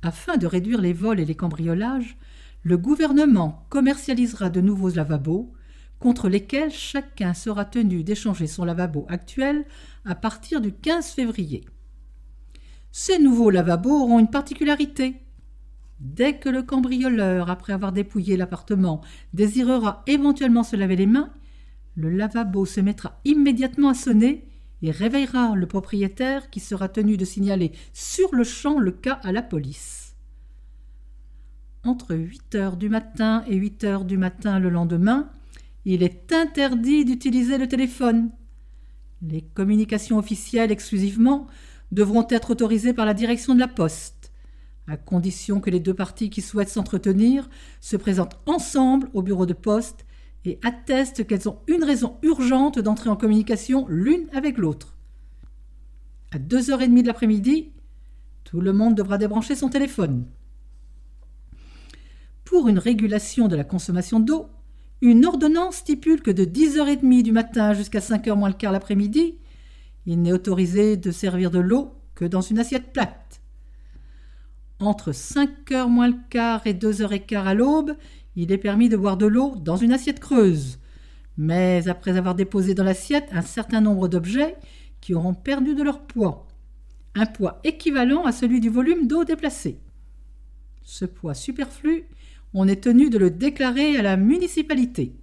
Afin 0.00 0.38
de 0.38 0.46
réduire 0.46 0.80
les 0.80 0.94
vols 0.94 1.20
et 1.20 1.26
les 1.26 1.34
cambriolages, 1.34 2.16
le 2.62 2.78
gouvernement 2.78 3.66
commercialisera 3.68 4.48
de 4.48 4.62
nouveaux 4.62 4.88
lavabos 4.88 5.52
contre 5.98 6.30
lesquels 6.30 6.72
chacun 6.72 7.34
sera 7.34 7.66
tenu 7.66 8.04
d'échanger 8.04 8.46
son 8.46 8.64
lavabo 8.64 9.04
actuel 9.10 9.66
à 10.06 10.14
partir 10.14 10.62
du 10.62 10.72
15 10.72 11.08
février. 11.08 11.66
Ces 12.90 13.18
nouveaux 13.18 13.50
lavabos 13.50 14.02
auront 14.02 14.18
une 14.18 14.30
particularité. 14.30 15.23
Dès 16.00 16.38
que 16.38 16.48
le 16.48 16.62
cambrioleur, 16.62 17.50
après 17.50 17.72
avoir 17.72 17.92
dépouillé 17.92 18.36
l'appartement, 18.36 19.00
désirera 19.32 20.02
éventuellement 20.06 20.64
se 20.64 20.76
laver 20.76 20.96
les 20.96 21.06
mains, 21.06 21.30
le 21.96 22.10
lavabo 22.10 22.66
se 22.66 22.80
mettra 22.80 23.20
immédiatement 23.24 23.90
à 23.90 23.94
sonner 23.94 24.48
et 24.82 24.90
réveillera 24.90 25.54
le 25.54 25.66
propriétaire 25.66 26.50
qui 26.50 26.60
sera 26.60 26.88
tenu 26.88 27.16
de 27.16 27.24
signaler 27.24 27.72
sur 27.92 28.34
le 28.34 28.44
champ 28.44 28.78
le 28.78 28.90
cas 28.90 29.20
à 29.22 29.32
la 29.32 29.42
police. 29.42 30.14
Entre 31.84 32.14
8 32.14 32.54
heures 32.54 32.76
du 32.76 32.88
matin 32.88 33.44
et 33.46 33.56
8 33.56 33.84
heures 33.84 34.04
du 34.04 34.18
matin 34.18 34.58
le 34.58 34.70
lendemain, 34.70 35.30
il 35.84 36.02
est 36.02 36.32
interdit 36.32 37.04
d'utiliser 37.04 37.58
le 37.58 37.68
téléphone. 37.68 38.30
Les 39.22 39.42
communications 39.42 40.18
officielles 40.18 40.72
exclusivement 40.72 41.46
devront 41.92 42.26
être 42.30 42.50
autorisées 42.50 42.94
par 42.94 43.06
la 43.06 43.14
direction 43.14 43.54
de 43.54 43.60
la 43.60 43.68
poste, 43.68 44.23
à 44.86 44.96
condition 44.96 45.60
que 45.60 45.70
les 45.70 45.80
deux 45.80 45.94
parties 45.94 46.30
qui 46.30 46.42
souhaitent 46.42 46.68
s'entretenir 46.68 47.48
se 47.80 47.96
présentent 47.96 48.38
ensemble 48.46 49.08
au 49.14 49.22
bureau 49.22 49.46
de 49.46 49.54
poste 49.54 50.04
et 50.44 50.58
attestent 50.62 51.26
qu'elles 51.26 51.48
ont 51.48 51.58
une 51.68 51.84
raison 51.84 52.18
urgente 52.22 52.78
d'entrer 52.78 53.08
en 53.08 53.16
communication 53.16 53.86
l'une 53.88 54.28
avec 54.34 54.58
l'autre. 54.58 54.94
À 56.32 56.38
deux 56.38 56.70
heures 56.70 56.82
et 56.82 56.88
demie 56.88 57.02
de 57.02 57.08
l'après-midi, 57.08 57.70
tout 58.44 58.60
le 58.60 58.72
monde 58.72 58.94
devra 58.94 59.16
débrancher 59.16 59.54
son 59.54 59.68
téléphone. 59.68 60.26
Pour 62.44 62.68
une 62.68 62.78
régulation 62.78 63.48
de 63.48 63.56
la 63.56 63.64
consommation 63.64 64.20
d'eau, 64.20 64.48
une 65.00 65.24
ordonnance 65.24 65.76
stipule 65.76 66.22
que 66.22 66.30
de 66.30 66.44
10h30 66.44 67.22
du 67.22 67.32
matin 67.32 67.72
jusqu'à 67.72 68.00
5h 68.00 68.36
moins 68.36 68.48
le 68.48 68.54
quart 68.54 68.72
l'après-midi, 68.72 69.38
il 70.06 70.20
n'est 70.20 70.32
autorisé 70.32 70.96
de 70.96 71.10
servir 71.10 71.50
de 71.50 71.58
l'eau 71.58 71.94
que 72.14 72.24
dans 72.24 72.42
une 72.42 72.58
assiette 72.58 72.92
plate. 72.92 73.40
Entre 74.84 75.12
5h 75.12 75.88
moins 75.88 76.08
le 76.08 76.16
quart 76.28 76.66
et 76.66 76.74
2h15 76.74 77.46
à 77.46 77.54
l'aube, 77.54 77.96
il 78.36 78.52
est 78.52 78.58
permis 78.58 78.90
de 78.90 78.98
boire 78.98 79.16
de 79.16 79.24
l'eau 79.24 79.54
dans 79.56 79.76
une 79.76 79.94
assiette 79.94 80.20
creuse, 80.20 80.78
mais 81.38 81.88
après 81.88 82.18
avoir 82.18 82.34
déposé 82.34 82.74
dans 82.74 82.84
l'assiette 82.84 83.30
un 83.32 83.40
certain 83.40 83.80
nombre 83.80 84.08
d'objets 84.08 84.56
qui 85.00 85.14
auront 85.14 85.32
perdu 85.32 85.74
de 85.74 85.82
leur 85.82 86.00
poids, 86.00 86.46
un 87.14 87.24
poids 87.24 87.60
équivalent 87.64 88.24
à 88.24 88.32
celui 88.32 88.60
du 88.60 88.68
volume 88.68 89.06
d'eau 89.06 89.24
déplacé. 89.24 89.78
Ce 90.82 91.06
poids 91.06 91.32
superflu, 91.32 92.04
on 92.52 92.68
est 92.68 92.84
tenu 92.84 93.08
de 93.08 93.16
le 93.16 93.30
déclarer 93.30 93.96
à 93.96 94.02
la 94.02 94.18
municipalité. 94.18 95.16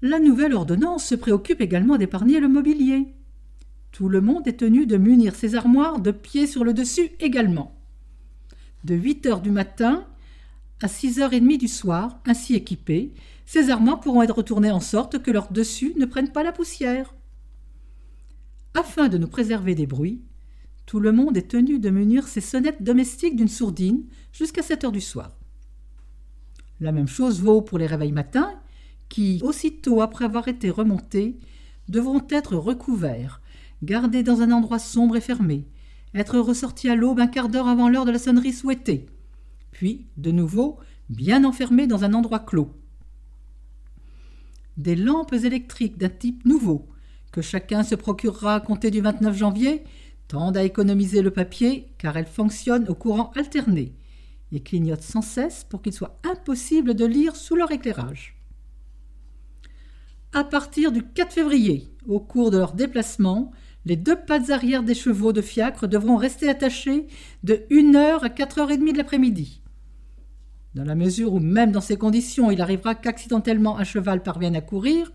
La 0.00 0.20
nouvelle 0.20 0.54
ordonnance 0.54 1.04
se 1.04 1.14
préoccupe 1.14 1.60
également 1.60 1.98
d'épargner 1.98 2.40
le 2.40 2.48
mobilier. 2.48 3.08
Tout 3.98 4.08
le 4.08 4.20
monde 4.20 4.46
est 4.46 4.60
tenu 4.60 4.86
de 4.86 4.96
munir 4.96 5.34
ses 5.34 5.56
armoires 5.56 5.98
de 5.98 6.12
pieds 6.12 6.46
sur 6.46 6.62
le 6.62 6.72
dessus 6.72 7.10
également. 7.18 7.74
De 8.84 8.94
8 8.94 9.26
heures 9.26 9.40
du 9.40 9.50
matin 9.50 10.06
à 10.80 10.86
6h30 10.86 11.58
du 11.58 11.66
soir, 11.66 12.20
ainsi 12.24 12.54
équipés, 12.54 13.12
ces 13.44 13.70
armoires 13.70 13.98
pourront 13.98 14.22
être 14.22 14.36
retournées 14.36 14.70
en 14.70 14.78
sorte 14.78 15.20
que 15.20 15.32
leurs 15.32 15.50
dessus 15.50 15.94
ne 15.96 16.04
prennent 16.04 16.30
pas 16.30 16.44
la 16.44 16.52
poussière. 16.52 17.12
Afin 18.72 19.08
de 19.08 19.18
nous 19.18 19.26
préserver 19.26 19.74
des 19.74 19.88
bruits, 19.88 20.22
tout 20.86 21.00
le 21.00 21.10
monde 21.10 21.36
est 21.36 21.50
tenu 21.50 21.80
de 21.80 21.90
munir 21.90 22.28
ses 22.28 22.40
sonnettes 22.40 22.84
domestiques 22.84 23.34
d'une 23.34 23.48
sourdine 23.48 24.04
jusqu'à 24.32 24.62
7 24.62 24.84
heures 24.84 24.92
du 24.92 25.00
soir. 25.00 25.36
La 26.78 26.92
même 26.92 27.08
chose 27.08 27.42
vaut 27.42 27.62
pour 27.62 27.78
les 27.78 27.88
réveils 27.88 28.12
matins, 28.12 28.60
qui, 29.08 29.40
aussitôt 29.42 30.02
après 30.02 30.24
avoir 30.24 30.46
été 30.46 30.70
remontés, 30.70 31.40
devront 31.88 32.24
être 32.30 32.54
recouverts, 32.54 33.40
gardés 33.82 34.22
dans 34.22 34.40
un 34.40 34.52
endroit 34.52 34.78
sombre 34.78 35.16
et 35.16 35.20
fermé, 35.20 35.66
être 36.14 36.38
ressortis 36.38 36.88
à 36.88 36.96
l'aube 36.96 37.20
un 37.20 37.26
quart 37.26 37.48
d'heure 37.48 37.68
avant 37.68 37.88
l'heure 37.88 38.04
de 38.04 38.10
la 38.10 38.18
sonnerie 38.18 38.52
souhaitée, 38.52 39.06
puis, 39.70 40.06
de 40.16 40.30
nouveau, 40.30 40.78
bien 41.08 41.44
enfermés 41.44 41.86
dans 41.86 42.04
un 42.04 42.14
endroit 42.14 42.40
clos. 42.40 42.74
Des 44.76 44.96
lampes 44.96 45.32
électriques 45.32 45.98
d'un 45.98 46.08
type 46.08 46.44
nouveau, 46.44 46.88
que 47.32 47.42
chacun 47.42 47.82
se 47.82 47.94
procurera 47.94 48.56
à 48.56 48.60
compter 48.60 48.90
du 48.90 49.00
29 49.00 49.36
janvier, 49.36 49.84
tendent 50.28 50.56
à 50.56 50.64
économiser 50.64 51.22
le 51.22 51.30
papier 51.30 51.92
car 51.98 52.16
elles 52.16 52.26
fonctionnent 52.26 52.88
au 52.88 52.94
courant 52.94 53.30
alterné 53.34 53.94
et 54.52 54.60
clignotent 54.60 55.02
sans 55.02 55.22
cesse 55.22 55.64
pour 55.64 55.82
qu'il 55.82 55.92
soit 55.92 56.18
impossible 56.24 56.94
de 56.94 57.04
lire 57.04 57.36
sous 57.36 57.56
leur 57.56 57.70
éclairage. 57.70 58.36
À 60.32 60.44
partir 60.44 60.92
du 60.92 61.02
4 61.02 61.32
février, 61.32 61.90
au 62.06 62.20
cours 62.20 62.50
de 62.50 62.58
leur 62.58 62.74
déplacement, 62.74 63.50
les 63.88 63.96
deux 63.96 64.16
pattes 64.16 64.50
arrière 64.50 64.82
des 64.82 64.94
chevaux 64.94 65.32
de 65.32 65.40
fiacre 65.40 65.88
devront 65.88 66.18
rester 66.18 66.46
attachés 66.46 67.06
de 67.42 67.62
1 67.72 67.94
heure 67.94 68.22
à 68.22 68.28
4 68.28 68.58
heures 68.58 68.70
et 68.70 68.76
demie 68.76 68.92
de 68.92 68.98
l'après-midi. 68.98 69.62
Dans 70.74 70.84
la 70.84 70.94
mesure 70.94 71.32
où, 71.32 71.40
même 71.40 71.72
dans 71.72 71.80
ces 71.80 71.96
conditions, 71.96 72.50
il 72.50 72.60
arrivera 72.60 72.94
qu'accidentellement 72.94 73.78
un 73.78 73.84
cheval 73.84 74.22
parvienne 74.22 74.56
à 74.56 74.60
courir, 74.60 75.10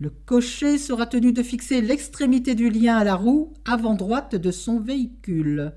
le 0.00 0.10
cocher 0.10 0.76
sera 0.76 1.06
tenu 1.06 1.32
de 1.32 1.44
fixer 1.44 1.80
l'extrémité 1.80 2.56
du 2.56 2.68
lien 2.68 2.96
à 2.96 3.04
la 3.04 3.14
roue 3.14 3.52
avant 3.64 3.94
droite 3.94 4.34
de 4.34 4.50
son 4.50 4.80
véhicule. 4.80 5.72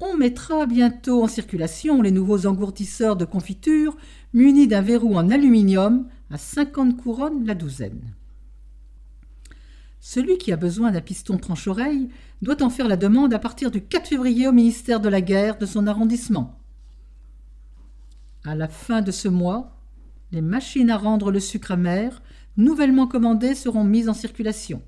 On 0.00 0.16
mettra 0.16 0.64
bientôt 0.64 1.22
en 1.22 1.28
circulation 1.28 2.00
les 2.00 2.12
nouveaux 2.12 2.46
engourdisseurs 2.46 3.16
de 3.16 3.26
confiture 3.26 3.94
munis 4.32 4.68
d'un 4.68 4.80
verrou 4.80 5.16
en 5.16 5.28
aluminium 5.28 6.08
à 6.30 6.38
50 6.38 6.96
couronnes 6.96 7.44
la 7.44 7.54
douzaine. 7.54 8.14
Celui 10.08 10.38
qui 10.38 10.52
a 10.52 10.56
besoin 10.56 10.92
d'un 10.92 11.00
piston 11.00 11.36
tranche-oreille 11.36 12.10
doit 12.40 12.62
en 12.62 12.70
faire 12.70 12.86
la 12.86 12.96
demande 12.96 13.34
à 13.34 13.40
partir 13.40 13.72
du 13.72 13.82
4 13.82 14.06
février 14.06 14.46
au 14.46 14.52
ministère 14.52 15.00
de 15.00 15.08
la 15.08 15.20
Guerre 15.20 15.58
de 15.58 15.66
son 15.66 15.88
arrondissement. 15.88 16.60
À 18.44 18.54
la 18.54 18.68
fin 18.68 19.02
de 19.02 19.10
ce 19.10 19.26
mois, 19.26 19.76
les 20.30 20.42
machines 20.42 20.90
à 20.90 20.96
rendre 20.96 21.32
le 21.32 21.40
sucre 21.40 21.72
amer, 21.72 22.22
nouvellement 22.56 23.08
commandées, 23.08 23.56
seront 23.56 23.82
mises 23.82 24.08
en 24.08 24.14
circulation. 24.14 24.80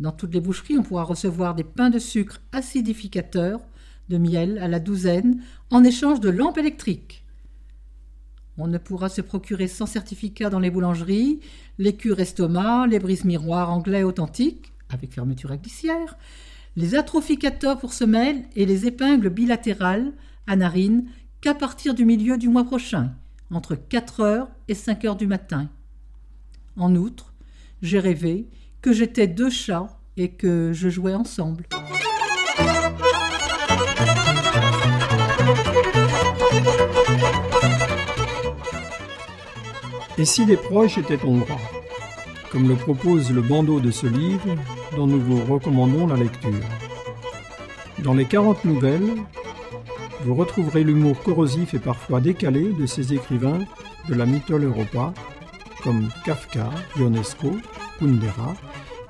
Dans 0.00 0.12
toutes 0.12 0.32
les 0.32 0.40
boucheries, 0.40 0.78
on 0.78 0.82
pourra 0.82 1.04
recevoir 1.04 1.54
des 1.54 1.62
pains 1.62 1.90
de 1.90 1.98
sucre 1.98 2.40
acidificateurs, 2.52 3.60
de 4.08 4.16
miel 4.16 4.58
à 4.62 4.68
la 4.68 4.80
douzaine, 4.80 5.42
en 5.68 5.84
échange 5.84 6.20
de 6.20 6.30
lampes 6.30 6.56
électriques. 6.56 7.26
On 8.58 8.66
ne 8.66 8.78
pourra 8.78 9.08
se 9.08 9.20
procurer 9.20 9.68
sans 9.68 9.86
certificat 9.86 10.50
dans 10.50 10.58
les 10.58 10.70
boulangeries 10.70 11.40
les 11.78 11.94
cures 11.94 12.18
estomac, 12.18 12.88
les 12.88 12.98
brises-miroirs 12.98 13.70
anglais 13.70 14.02
authentiques, 14.02 14.72
avec 14.90 15.14
fermeture 15.14 15.52
à 15.52 15.56
glissière, 15.56 16.18
les 16.76 16.96
atrophicateurs 16.96 17.78
pour 17.78 17.92
semelles 17.92 18.42
et 18.56 18.66
les 18.66 18.86
épingles 18.86 19.30
bilatérales 19.30 20.12
à 20.48 20.56
narines 20.56 21.08
qu'à 21.40 21.54
partir 21.54 21.94
du 21.94 22.04
milieu 22.04 22.36
du 22.36 22.48
mois 22.48 22.64
prochain, 22.64 23.12
entre 23.52 23.76
4 23.76 24.20
heures 24.20 24.48
et 24.66 24.74
5 24.74 25.04
heures 25.04 25.16
du 25.16 25.28
matin. 25.28 25.70
En 26.76 26.96
outre, 26.96 27.32
j'ai 27.80 28.00
rêvé 28.00 28.48
que 28.82 28.92
j'étais 28.92 29.28
deux 29.28 29.50
chats 29.50 29.98
et 30.16 30.30
que 30.30 30.72
je 30.72 30.88
jouais 30.88 31.14
ensemble. 31.14 31.64
Et 40.18 40.24
si 40.24 40.44
les 40.44 40.56
proches 40.56 40.98
étaient 40.98 41.24
hongrois 41.24 41.60
Comme 42.50 42.68
le 42.68 42.74
propose 42.74 43.30
le 43.30 43.40
bandeau 43.40 43.78
de 43.78 43.92
ce 43.92 44.06
livre, 44.08 44.56
dont 44.96 45.06
nous 45.06 45.20
vous 45.20 45.44
recommandons 45.44 46.08
la 46.08 46.16
lecture. 46.16 46.50
Dans 48.00 48.14
les 48.14 48.24
40 48.24 48.64
nouvelles, 48.64 49.14
vous 50.24 50.34
retrouverez 50.34 50.82
l'humour 50.82 51.22
corrosif 51.22 51.74
et 51.74 51.78
parfois 51.78 52.20
décalé 52.20 52.72
de 52.72 52.84
ces 52.86 53.14
écrivains 53.14 53.60
de 54.08 54.14
la 54.14 54.26
mythole 54.26 54.64
Europa, 54.64 55.14
comme 55.84 56.08
Kafka, 56.24 56.68
Ionesco, 56.98 57.52
Kundera, 58.00 58.54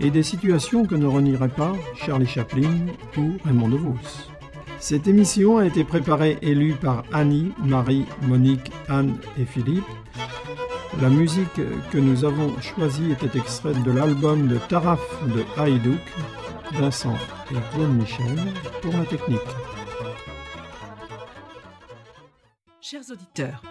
et 0.01 0.11
des 0.11 0.23
situations 0.23 0.85
que 0.85 0.95
ne 0.95 1.07
renieraient 1.07 1.49
pas 1.49 1.73
Charlie 1.97 2.27
Chaplin 2.27 2.87
ou 3.17 3.33
Raymond 3.47 3.69
DeVos. 3.69 4.29
Cette 4.79 5.09
émission 5.09 5.57
a 5.57 5.65
été 5.65 5.85
préparée 5.85 6.39
et 6.43 6.55
lue 6.55 6.75
par 6.75 7.05
Annie, 7.13 7.53
Marie, 7.65 8.05
Monique, 8.23 8.71
Anne 8.89 9.17
et 9.39 9.45
Philippe 9.45 9.85
la 11.01 11.09
musique 11.09 11.61
que 11.90 11.99
nous 11.99 12.24
avons 12.24 12.61
choisie 12.61 13.12
était 13.12 13.38
extraite 13.38 13.80
de 13.82 13.92
l'album 13.92 14.49
de 14.49 14.59
Taraf 14.59 15.01
de 15.28 15.44
Haïdouk, 15.61 16.01
Vincent 16.72 17.14
et 17.51 17.57
Claude 17.72 17.96
Michel 17.96 18.36
pour 18.82 18.92
la 18.92 19.05
technique. 19.05 19.38
Chers 22.80 23.11
auditeurs, 23.11 23.62